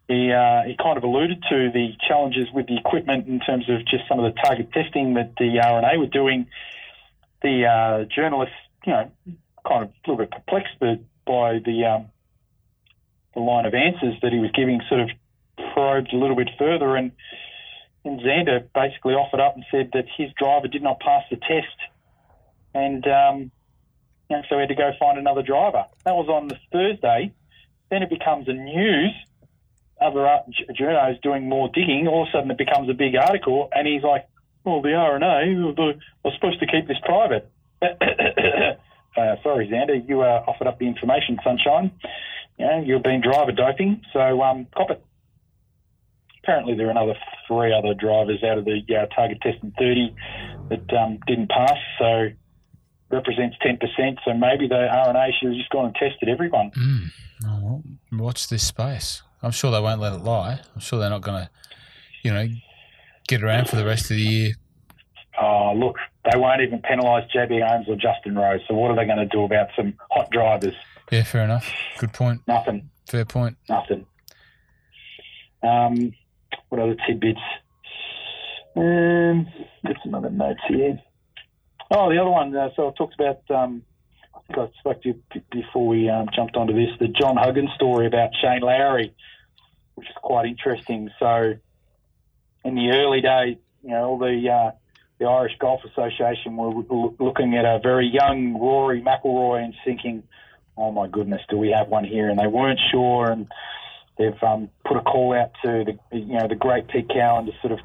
[0.09, 3.81] he uh, he kind of alluded to the challenges with the equipment in terms of
[3.87, 6.47] just some of the target testing that the R&A were doing.
[7.43, 8.55] The uh, journalists,
[8.87, 9.11] you know,
[9.67, 12.07] kind of a little bit perplexed by the um,
[13.35, 15.11] the line of answers that he was giving, sort of
[15.75, 17.13] probed a little bit further, and
[18.05, 21.77] and Xander basically offered up and said that his driver did not pass the test,
[22.75, 23.51] and um,
[24.33, 25.85] know, so we had to go find another driver.
[26.05, 27.33] That was on the Thursday.
[27.91, 29.13] Then it becomes a news.
[30.01, 32.09] Other j- journos doing more digging.
[32.09, 34.27] All of a sudden, it becomes a big article, and he's like,
[34.65, 37.49] "Well, the R&A the, was supposed to keep this private."
[37.83, 41.93] uh, sorry, Xander, you uh, offered up the information, sunshine.
[42.59, 45.05] Know, you've been driver doping, so um, cop it.
[46.43, 47.15] Apparently, there are another
[47.47, 50.15] three other drivers out of the uh, target tested 30
[50.71, 52.29] that um, didn't pass, so
[53.11, 53.79] represents 10%.
[54.25, 56.71] So maybe the R&A should have just gone and tested everyone.
[56.77, 57.07] Mm.
[57.45, 57.83] Oh, well,
[58.13, 59.23] watch this space.
[59.43, 60.61] I'm sure they won't let it lie.
[60.75, 61.51] I'm sure they're not going to,
[62.23, 62.49] you know,
[63.29, 64.53] get around for the rest of the year.
[65.41, 65.97] Oh, look,
[66.31, 68.61] they won't even penalise JB Holmes or Justin Rose.
[68.69, 70.75] So what are they going to do about some hot drivers?
[71.11, 71.71] Yeah, fair enough.
[71.99, 72.43] Good point.
[72.47, 72.91] Nothing.
[73.07, 73.57] Fair point.
[73.69, 74.07] Nothing.
[75.63, 76.13] Um,
[76.73, 77.39] what other tidbits?
[78.75, 79.47] Um,
[79.87, 80.99] got some other notes here.
[81.91, 82.57] Oh, the other one.
[82.57, 83.43] Uh, so I talked about.
[83.51, 83.83] Um,
[84.35, 86.89] I think I spoke to you before we um, jumped onto this.
[86.99, 89.15] The John Huggan story about Shane Lowry,
[89.97, 91.11] which is quite interesting.
[91.19, 91.57] So,
[92.65, 94.71] in the early days, you know, all the uh,
[95.19, 100.23] the Irish Golf Association were l- looking at a very young Rory McIlroy and thinking,
[100.79, 103.47] "Oh my goodness, do we have one here?" And they weren't sure, and
[104.23, 107.53] they've um, put a call out to the you know the great Pete Cowan to
[107.61, 107.81] sort of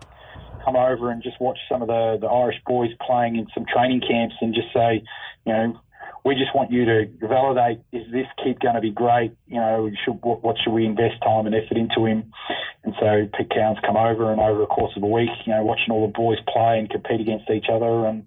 [0.63, 4.01] come over and just watch some of the, the Irish boys playing in some training
[4.01, 5.01] camps and just say,
[5.45, 5.79] you know,
[6.25, 9.31] we just want you to validate is this kid going to be great?
[9.47, 12.33] You know, should what, what should we invest time and effort into him?
[12.83, 15.63] And so Pete Cowan's come over and over the course of a week, you know,
[15.63, 18.25] watching all the boys play and compete against each other and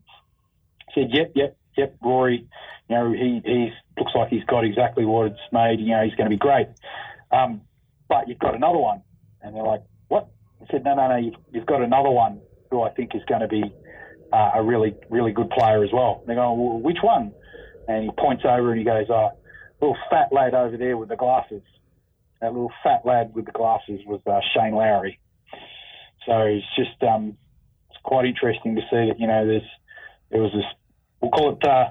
[0.94, 2.48] said, yep, yep, yep, Rory,
[2.88, 5.78] you know, he he's looks like he's got exactly what it's made.
[5.80, 6.68] You know, he's going to be great.
[7.30, 7.60] Um,
[8.10, 9.02] but you've got another one,
[9.40, 10.28] and they're like, what?
[10.60, 12.40] I said, no, no, no, you've, you've got another one
[12.70, 13.62] who I think is going to be
[14.32, 16.22] uh, a really, really good player as well.
[16.26, 17.32] They're going, well, which one?
[17.88, 19.30] And he points over and he goes, oh,
[19.80, 21.62] little fat lad over there with the glasses.
[22.40, 25.18] That little fat lad with the glasses was uh, Shane Lowry.
[26.26, 27.36] So it's just um,
[27.90, 29.68] it's quite interesting to see that you know there's
[30.30, 30.64] there was this
[31.20, 31.90] we'll call it uh,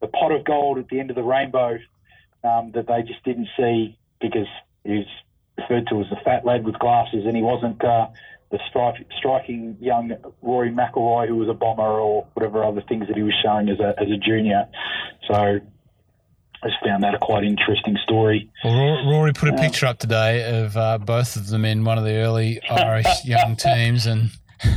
[0.00, 1.78] the pot of gold at the end of the rainbow
[2.42, 4.46] um, that they just didn't see because
[4.84, 5.06] he was
[5.60, 8.08] referred to as the fat lad with glasses, and he wasn't uh,
[8.50, 13.16] the stri- striking young Rory McIlroy who was a bomber or whatever other things that
[13.16, 14.66] he was showing as a as a junior.
[15.28, 15.60] So
[16.62, 18.50] I just found that a quite interesting story.
[18.64, 22.04] Well, Rory put a picture up today of uh, both of them in one of
[22.04, 24.30] the early Irish young teams, and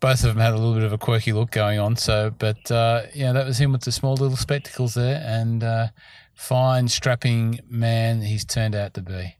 [0.00, 1.96] both of them had a little bit of a quirky look going on.
[1.96, 5.88] So, but uh, yeah, that was him with the small little spectacles there, and uh,
[6.34, 9.36] fine, strapping man he's turned out to be.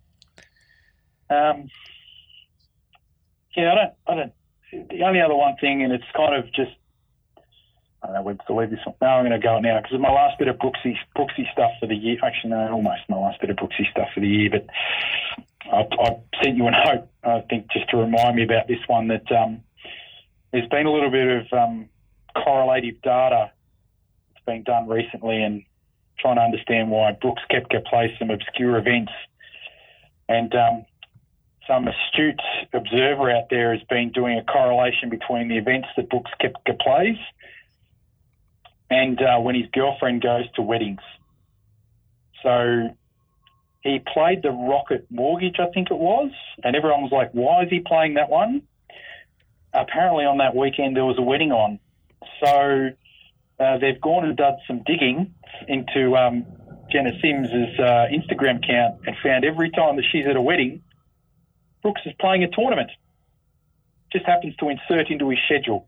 [1.30, 1.68] Um,
[3.56, 4.32] yeah, I don't, I don't.
[4.90, 6.72] The only other one thing, and it's kind of just,
[8.02, 8.94] I don't know whether to leave this one.
[9.00, 11.86] No, I'm going to go now because my last bit of Brooksy, Brooksy stuff for
[11.86, 12.18] the year.
[12.22, 14.50] Actually, no, almost my last bit of Brooksy stuff for the year.
[14.50, 14.66] But
[15.72, 19.08] I, I sent you a note, I think, just to remind me about this one
[19.08, 19.62] that um,
[20.52, 21.88] there's been a little bit of um,
[22.36, 23.50] correlative data
[24.32, 25.64] that's been done recently, and
[26.18, 29.12] trying to understand why Brooks Koepka plays some obscure events.
[30.28, 30.84] And um,
[31.68, 32.40] some astute
[32.72, 37.18] observer out there has been doing a correlation between the events that Brooks Koepka plays
[38.90, 41.02] and uh, when his girlfriend goes to weddings.
[42.42, 42.88] So
[43.82, 46.30] he played the Rocket Mortgage, I think it was,
[46.64, 48.62] and everyone was like, why is he playing that one?
[49.74, 51.78] Apparently, on that weekend, there was a wedding on.
[52.42, 52.90] So
[53.60, 55.34] uh, they've gone and done some digging
[55.66, 56.46] into um,
[56.90, 60.82] Jenna Sims' uh, Instagram account and found every time that she's at a wedding,
[61.82, 62.90] Brooks is playing a tournament.
[64.12, 65.86] Just happens to insert into his schedule.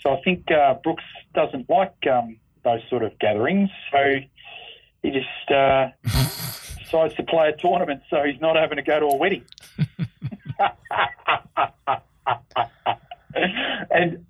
[0.00, 3.70] So I think uh, Brooks doesn't like um, those sort of gatherings.
[3.92, 4.16] So
[5.02, 5.90] he just uh,
[6.78, 9.44] decides to play a tournament so he's not having to go to a wedding.
[13.90, 14.26] and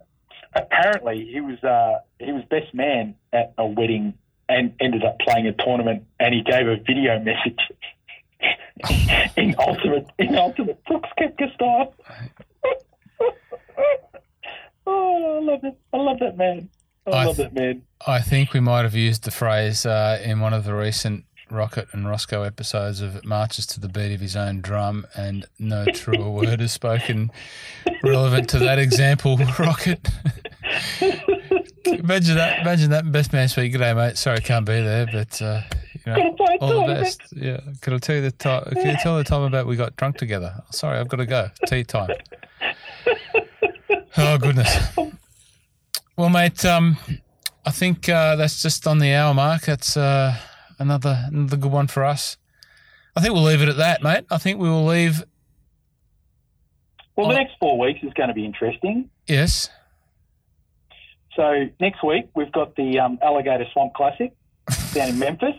[0.55, 4.15] apparently he was uh, he was best man at a wedding
[4.49, 7.59] and ended up playing a tournament and he gave a video message
[9.53, 11.95] in ultimate in ultimate Brooks Koepka style.
[14.87, 15.79] oh, I love it.
[15.93, 16.69] I love that man.
[17.07, 17.83] I, I love th- that man.
[18.07, 21.89] I think we might have used the phrase uh, in one of the recent Rocket
[21.93, 25.85] and Rossco episodes of it marches to the beat of his own drum, and no
[25.95, 27.31] truer word is spoken
[28.03, 30.09] relevant to that example, Rocket.
[31.87, 32.61] imagine that.
[32.61, 33.11] Imagine that.
[33.13, 33.73] Best man speak.
[33.75, 34.17] G'day, mate.
[34.17, 35.61] Sorry, can't be there, but uh,
[36.61, 37.21] all the best.
[37.33, 37.61] Yeah.
[37.81, 38.65] Can I tell you the time?
[38.73, 40.63] Can you tell the time about we got drunk together?
[40.71, 41.49] Sorry, I've got to go.
[41.67, 42.11] Tea time.
[44.17, 44.95] Oh goodness.
[46.19, 46.65] Well, mate.
[46.67, 46.99] Um,
[47.65, 49.63] I think uh, that's just on the hour mark.
[49.63, 50.37] That's uh,
[50.79, 52.37] another another good one for us.
[53.17, 54.25] I think we'll leave it at that, mate.
[54.31, 55.25] I think we will leave.
[57.17, 59.09] Well, the next four weeks is going to be interesting.
[59.27, 59.71] Yes.
[61.37, 64.33] So next week we've got the um, Alligator Swamp Classic
[64.93, 65.57] down in Memphis.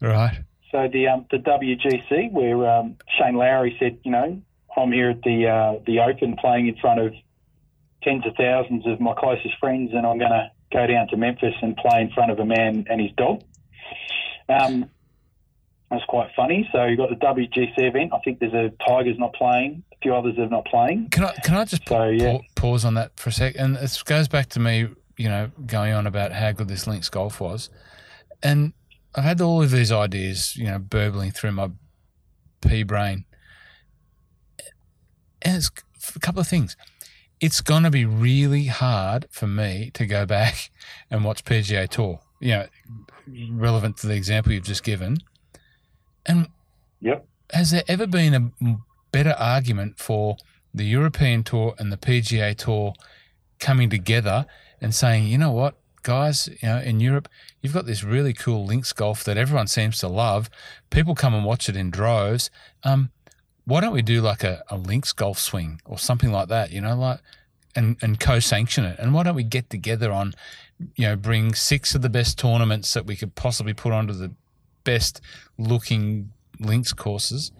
[0.00, 0.38] Right.
[0.70, 4.40] So the um, the WGC where um, Shane Lowry said, you know,
[4.76, 7.14] I'm here at the uh, the Open playing in front of
[8.02, 11.54] tens of thousands of my closest friends, and I'm going to go down to Memphis
[11.62, 13.42] and play in front of a man and his dog.
[14.48, 14.90] Um,
[15.90, 16.68] that's quite funny.
[16.70, 18.12] So you've got the WGC event.
[18.12, 19.82] I think there's a Tigers not playing.
[19.92, 21.08] A few others are not playing.
[21.10, 22.38] Can I can I just so, yeah.
[22.54, 23.54] pause on that for a sec?
[23.58, 27.08] And it goes back to me, you know, going on about how good this links
[27.08, 27.70] golf was,
[28.42, 28.74] and
[29.14, 31.70] I've had all of these ideas, you know, burbling through my
[32.60, 33.24] pea brain,
[35.42, 35.70] and it's
[36.14, 36.76] a couple of things.
[37.40, 40.70] It's going to be really hard for me to go back
[41.10, 42.20] and watch PGA Tour.
[42.40, 42.66] You know,
[43.50, 45.18] relevant to the example you've just given.
[46.26, 46.48] And
[47.00, 47.26] yep.
[47.52, 48.76] has there ever been a
[49.12, 50.36] better argument for
[50.74, 52.94] the European Tour and the PGA Tour
[53.58, 54.46] coming together
[54.80, 57.28] and saying, you know what, guys, you know, in Europe,
[57.60, 60.48] you've got this really cool links golf that everyone seems to love.
[60.90, 62.50] People come and watch it in droves.
[62.84, 63.10] Um,
[63.64, 66.80] why don't we do like a, a links golf swing or something like that, you
[66.80, 67.20] know, like
[67.74, 68.98] and, and co-sanction it?
[68.98, 70.34] And why don't we get together on
[70.94, 74.32] you know, bring six of the best tournaments that we could possibly put onto the
[74.84, 75.20] best
[75.58, 77.52] looking links courses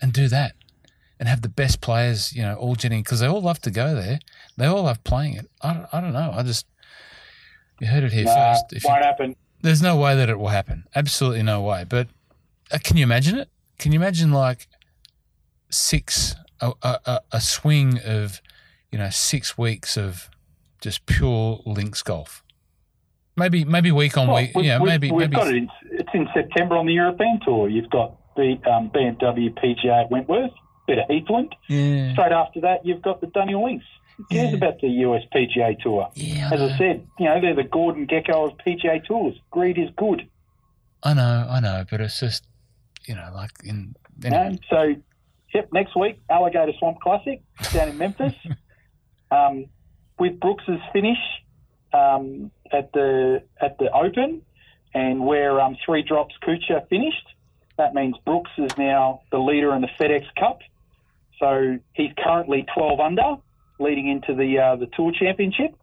[0.00, 0.54] and do that
[1.18, 3.94] and have the best players, you know, all jetting because they all love to go
[3.94, 4.18] there.
[4.56, 5.50] They all love playing it.
[5.62, 6.32] I, I don't know.
[6.34, 6.66] I just,
[7.80, 8.72] you heard it here nah, first.
[8.72, 9.36] If won't you, happen.
[9.62, 10.84] There's no way that it will happen.
[10.94, 11.84] Absolutely no way.
[11.88, 12.08] But
[12.70, 13.48] uh, can you imagine it?
[13.78, 14.68] Can you imagine like
[15.70, 18.40] six, a, a, a swing of,
[18.92, 20.28] you know, six weeks of
[20.80, 22.44] just pure links golf?
[23.36, 24.52] maybe maybe week on Well, week.
[24.56, 25.36] Yeah, maybe we've maybe.
[25.36, 25.56] got it.
[25.56, 27.68] In, it's in September on the European Tour.
[27.68, 30.52] You've got the um, BMW PGA at Wentworth,
[30.86, 31.54] bit of Heathland.
[31.68, 33.84] Yeah, Straight after that, you've got the Dunhill Links.
[34.16, 34.56] Who cares Yeah.
[34.56, 36.08] about the US PGA Tour?
[36.14, 36.50] yeah.
[36.52, 39.34] As I said, you know, they're the Gordon Gekko of PGA Tours.
[39.50, 40.28] Greed is good.
[41.02, 42.46] I know, I know, but it's just
[43.06, 43.94] you know, like in.
[44.24, 44.58] Anyway.
[44.70, 44.94] So,
[45.52, 47.42] yep, next week, Alligator Swamp Classic
[47.72, 48.34] down in Memphis.
[49.30, 49.66] um,
[50.18, 51.18] with Brooks's finish
[51.92, 54.42] um, at the at the Open,
[54.94, 57.26] and where um, three drops Kuchar finished,
[57.76, 60.60] that means Brooks is now the leader in the FedEx Cup.
[61.40, 63.36] So he's currently 12 under,
[63.78, 65.74] leading into the uh, the Tour Championship.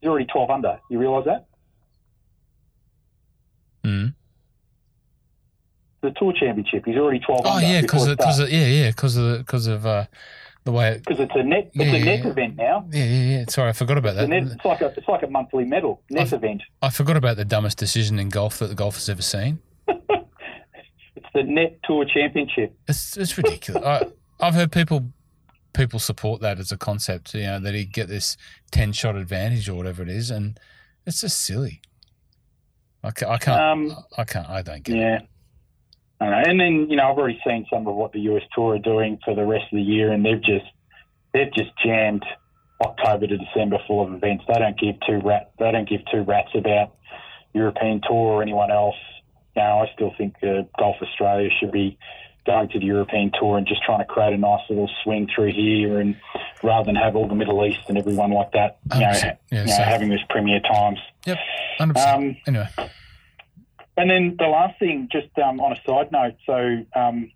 [0.00, 0.80] He's already 12 under.
[0.90, 1.46] You realise that?
[3.84, 4.14] Mm.
[6.02, 6.84] The Tour Championship.
[6.84, 7.66] He's already 12 Oh under.
[7.66, 8.18] yeah, because it
[8.50, 10.06] yeah yeah because of because of uh,
[10.64, 10.92] the way.
[10.92, 12.30] It, because it's a net it's Yeah, a yeah, net yeah.
[12.30, 12.88] event now.
[12.90, 13.44] yeah yeah yeah.
[13.48, 14.28] Sorry, I forgot about that.
[14.28, 16.62] net, it's like a it's like a monthly medal net I've- event.
[16.80, 19.60] I forgot about the dumbest decision in golf that the golf has ever seen.
[21.14, 22.74] It's the net tour championship.
[22.88, 23.84] It's it's ridiculous.
[23.84, 24.06] I
[24.40, 25.12] I've heard people
[25.72, 27.34] people support that as a concept.
[27.34, 28.36] You know that he get this
[28.70, 30.58] ten shot advantage or whatever it is, and
[31.06, 31.80] it's just silly.
[33.02, 33.32] I can't.
[33.32, 33.60] I can't.
[33.60, 34.48] Um, I can't.
[34.48, 35.00] I don't get it.
[35.00, 35.18] Yeah.
[36.20, 36.42] I know.
[36.50, 39.18] And then you know I've already seen some of what the US Tour are doing
[39.24, 40.66] for the rest of the year, and they've just
[41.32, 42.24] they've just jammed
[42.80, 44.44] October to December full of events.
[44.46, 46.94] They don't give two rat they don't give two rats about
[47.54, 48.96] European Tour or anyone else.
[49.56, 51.98] You know, I still think uh, Golf Australia should be
[52.44, 55.52] going to the European Tour and just trying to create a nice little swing through
[55.52, 56.16] here, and
[56.62, 59.64] rather than have all the Middle East and everyone like that, you know, Yeah, you
[59.66, 60.98] know having this Premier Times.
[61.26, 61.38] Yep.
[61.78, 62.16] Hundred percent.
[62.16, 62.68] Um, Anyway.
[63.96, 67.30] and then the last thing, just um, on a side note, so um,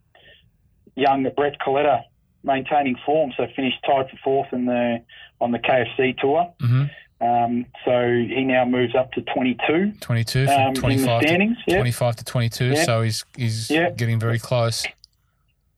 [0.96, 2.02] young Brett Coletta
[2.42, 5.02] maintaining form, so finished tied for fourth in the
[5.40, 6.52] on the KFC tour.
[6.60, 6.84] hmm
[7.20, 11.22] Um, so he now moves up to 22 Twenty-two from um, in the twenty-five.
[11.22, 11.56] To, standings.
[11.66, 12.66] Yeah, Twenty-five to twenty-two.
[12.72, 12.84] Yeah.
[12.84, 13.90] So he's he's Yeah.
[13.90, 14.84] getting very close.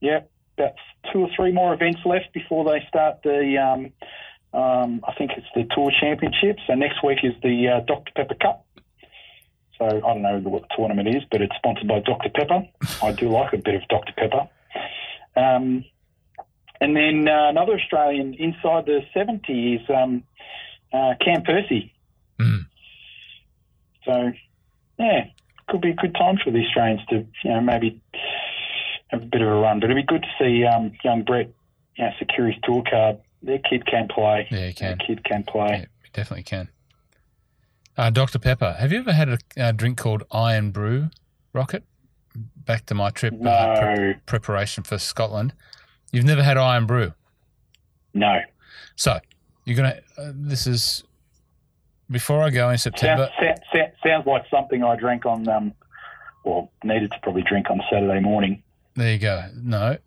[0.01, 0.21] yeah.
[0.57, 0.73] About
[1.13, 3.57] two or three more events left before they start the.
[3.57, 3.91] Um,
[4.51, 6.57] um, I think it's the Tour Championship.
[6.67, 8.65] So next week is the uh, Dr Pepper Cup.
[9.77, 12.63] So I don't know what the tournament is, but it's sponsored by Dr Pepper.
[13.01, 14.49] I do like a bit of Dr Pepper.
[15.37, 15.85] Um,
[16.81, 20.23] and then uh, another Australian inside the 70 is um,
[20.93, 21.93] uh, Cam Percy.
[22.39, 22.65] Mm.
[24.05, 24.31] So,
[24.97, 25.25] yeah,
[25.67, 28.01] could be a good time for the Australians to, you know, maybe
[29.09, 29.79] have a bit of a run.
[29.79, 31.49] But it'd be good to see um, young Brett,
[31.95, 33.17] you know, secure his tour card.
[33.41, 34.47] Their kid can play.
[34.51, 34.97] Yeah, Their can.
[35.05, 35.87] kid can play.
[36.03, 36.69] you definitely can.
[37.97, 38.39] Uh, Dr.
[38.39, 41.09] Pepper, have you ever had a, a drink called Irn-Bru,
[41.53, 41.83] Rocket?
[42.55, 45.53] Back to my trip, uh, pre- preparation for Scotland.
[46.11, 47.13] You've never had Irn-Bru.
[48.13, 48.39] no.
[48.95, 49.19] So,
[49.69, 51.03] you're to, uh, this is,
[52.09, 55.73] before I go in September, sa- sa- sounds like something I drank on, um,
[56.43, 58.63] or needed to probably drink on Saturday morning.
[58.95, 59.45] there you go.
[59.55, 59.97] No.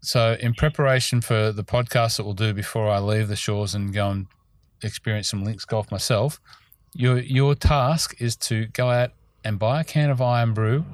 [0.00, 3.92] So, in preparation for the podcast that we'll do before I leave the shores and
[3.92, 4.26] go and
[4.82, 6.40] experience some links golf myself,
[6.94, 9.12] your your task is to go out
[9.44, 10.84] and buy a can of Irn-Bru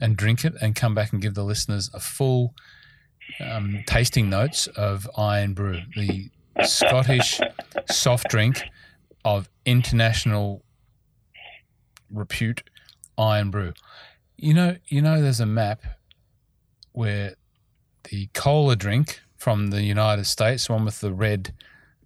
[0.00, 2.54] and drink it and come back and give the listeners a full
[3.40, 6.30] um, tasting notes of Irn-Bru, the
[6.62, 7.40] Scottish
[7.90, 8.62] soft drink
[9.24, 10.62] of international
[12.10, 12.62] repute,
[13.18, 13.72] Irn-Bru.
[14.36, 15.82] You know, you know, there's a map
[16.92, 17.34] where
[18.10, 21.54] the cola drink from the United States, one with the red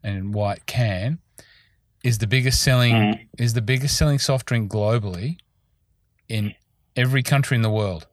[0.03, 1.19] and white can,
[2.05, 3.29] is the biggest selling Mm.
[3.39, 5.39] is the biggest selling soft drink globally
[6.29, 6.55] in
[6.95, 8.07] every country in the world.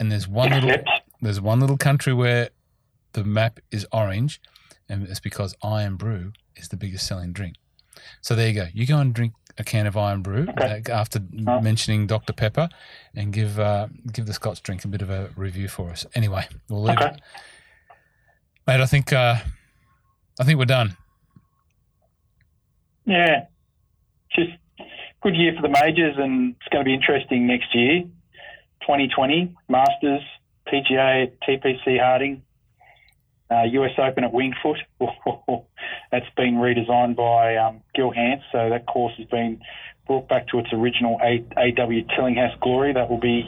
[0.00, 0.82] And there's one little
[1.20, 2.50] there's one little country where
[3.12, 4.40] the map is orange,
[4.88, 7.56] and it's because Irn-Bru is the biggest selling drink.
[8.20, 8.66] So there you go.
[8.72, 10.82] You go and drink a can of Irn-Bru Okay.
[10.90, 11.60] uh, after Oh.
[11.60, 12.68] mentioning Dr Pepper,
[13.14, 16.04] and give uh, give the Scots drink a bit of a review for us.
[16.14, 17.06] Anyway, we'll leave Okay.
[17.14, 17.20] it,
[18.66, 18.80] mate.
[18.80, 19.36] I think uh,
[20.40, 20.96] I think we're done.
[23.06, 23.46] yeah,
[24.34, 24.50] just
[25.22, 28.02] good year for the majors, and it's going to be interesting next year.
[28.82, 30.22] 2020 Masters,
[30.68, 32.42] PGA, TPC Harding,
[33.54, 34.78] uh, US Open at Winged Foot.
[36.10, 39.60] That's been redesigned by um, Gil Hanse, so that course has been
[40.06, 42.92] brought back to its original AW Tillinghast glory.
[42.92, 43.42] That will be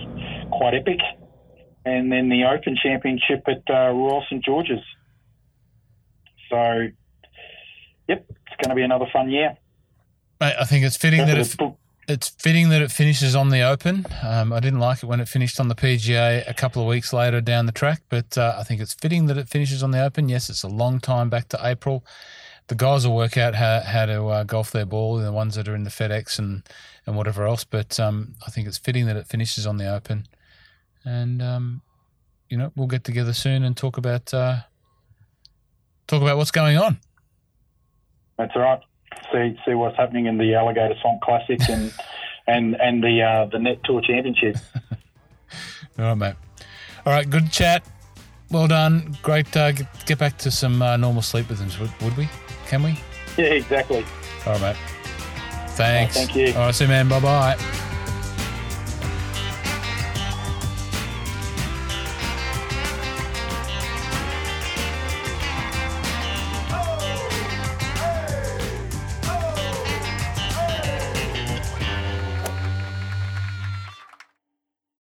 [0.51, 1.01] quite epic.
[1.85, 4.81] And then the Open Championship at uh, Royal St George's.
[6.51, 6.89] So,
[8.09, 9.57] yep, it's going to be another fun year.
[10.41, 11.57] Mate, I think it's fitting that It's-
[12.09, 14.07] it's fitting that it finishes on the Open.
[14.23, 17.13] Um, I didn't like it when it finished on the PGA a couple of weeks
[17.13, 20.05] later down the track, but uh, I think it's fitting that it finishes on the
[20.05, 20.29] Open.
[20.29, 22.05] Yes, it's a long time back to April,
[22.69, 25.69] the guys will work out how, how to uh, golf their ball, the ones that
[25.69, 26.63] are in the FedEx and,
[27.07, 27.65] and whatever else.
[27.65, 30.27] But um, I think it's fitting that it finishes on the Open,
[31.05, 31.83] and um,
[32.49, 34.59] you know we'll get together soon and talk about uh,
[36.07, 36.99] talk about what's going on.
[38.37, 38.81] That's all right.
[39.33, 41.93] See see what's happening in the Alligator Swamp Classic and
[42.47, 44.57] and and the uh, the Net Tour Championship.
[45.99, 46.35] all right, mate.
[47.05, 47.85] All right, good chat.
[48.51, 49.17] Well done.
[49.23, 49.57] Great.
[49.57, 52.29] Uh, get, get back to some uh, normal sleep rhythms, would, would we?
[52.67, 52.99] Can we?
[53.37, 54.05] Yeah, exactly.
[54.47, 54.77] All right, mate.
[55.71, 56.15] Thanks.
[56.15, 56.49] Thank you.
[56.55, 57.09] All right, see you, man.
[57.09, 57.83] Bye bye.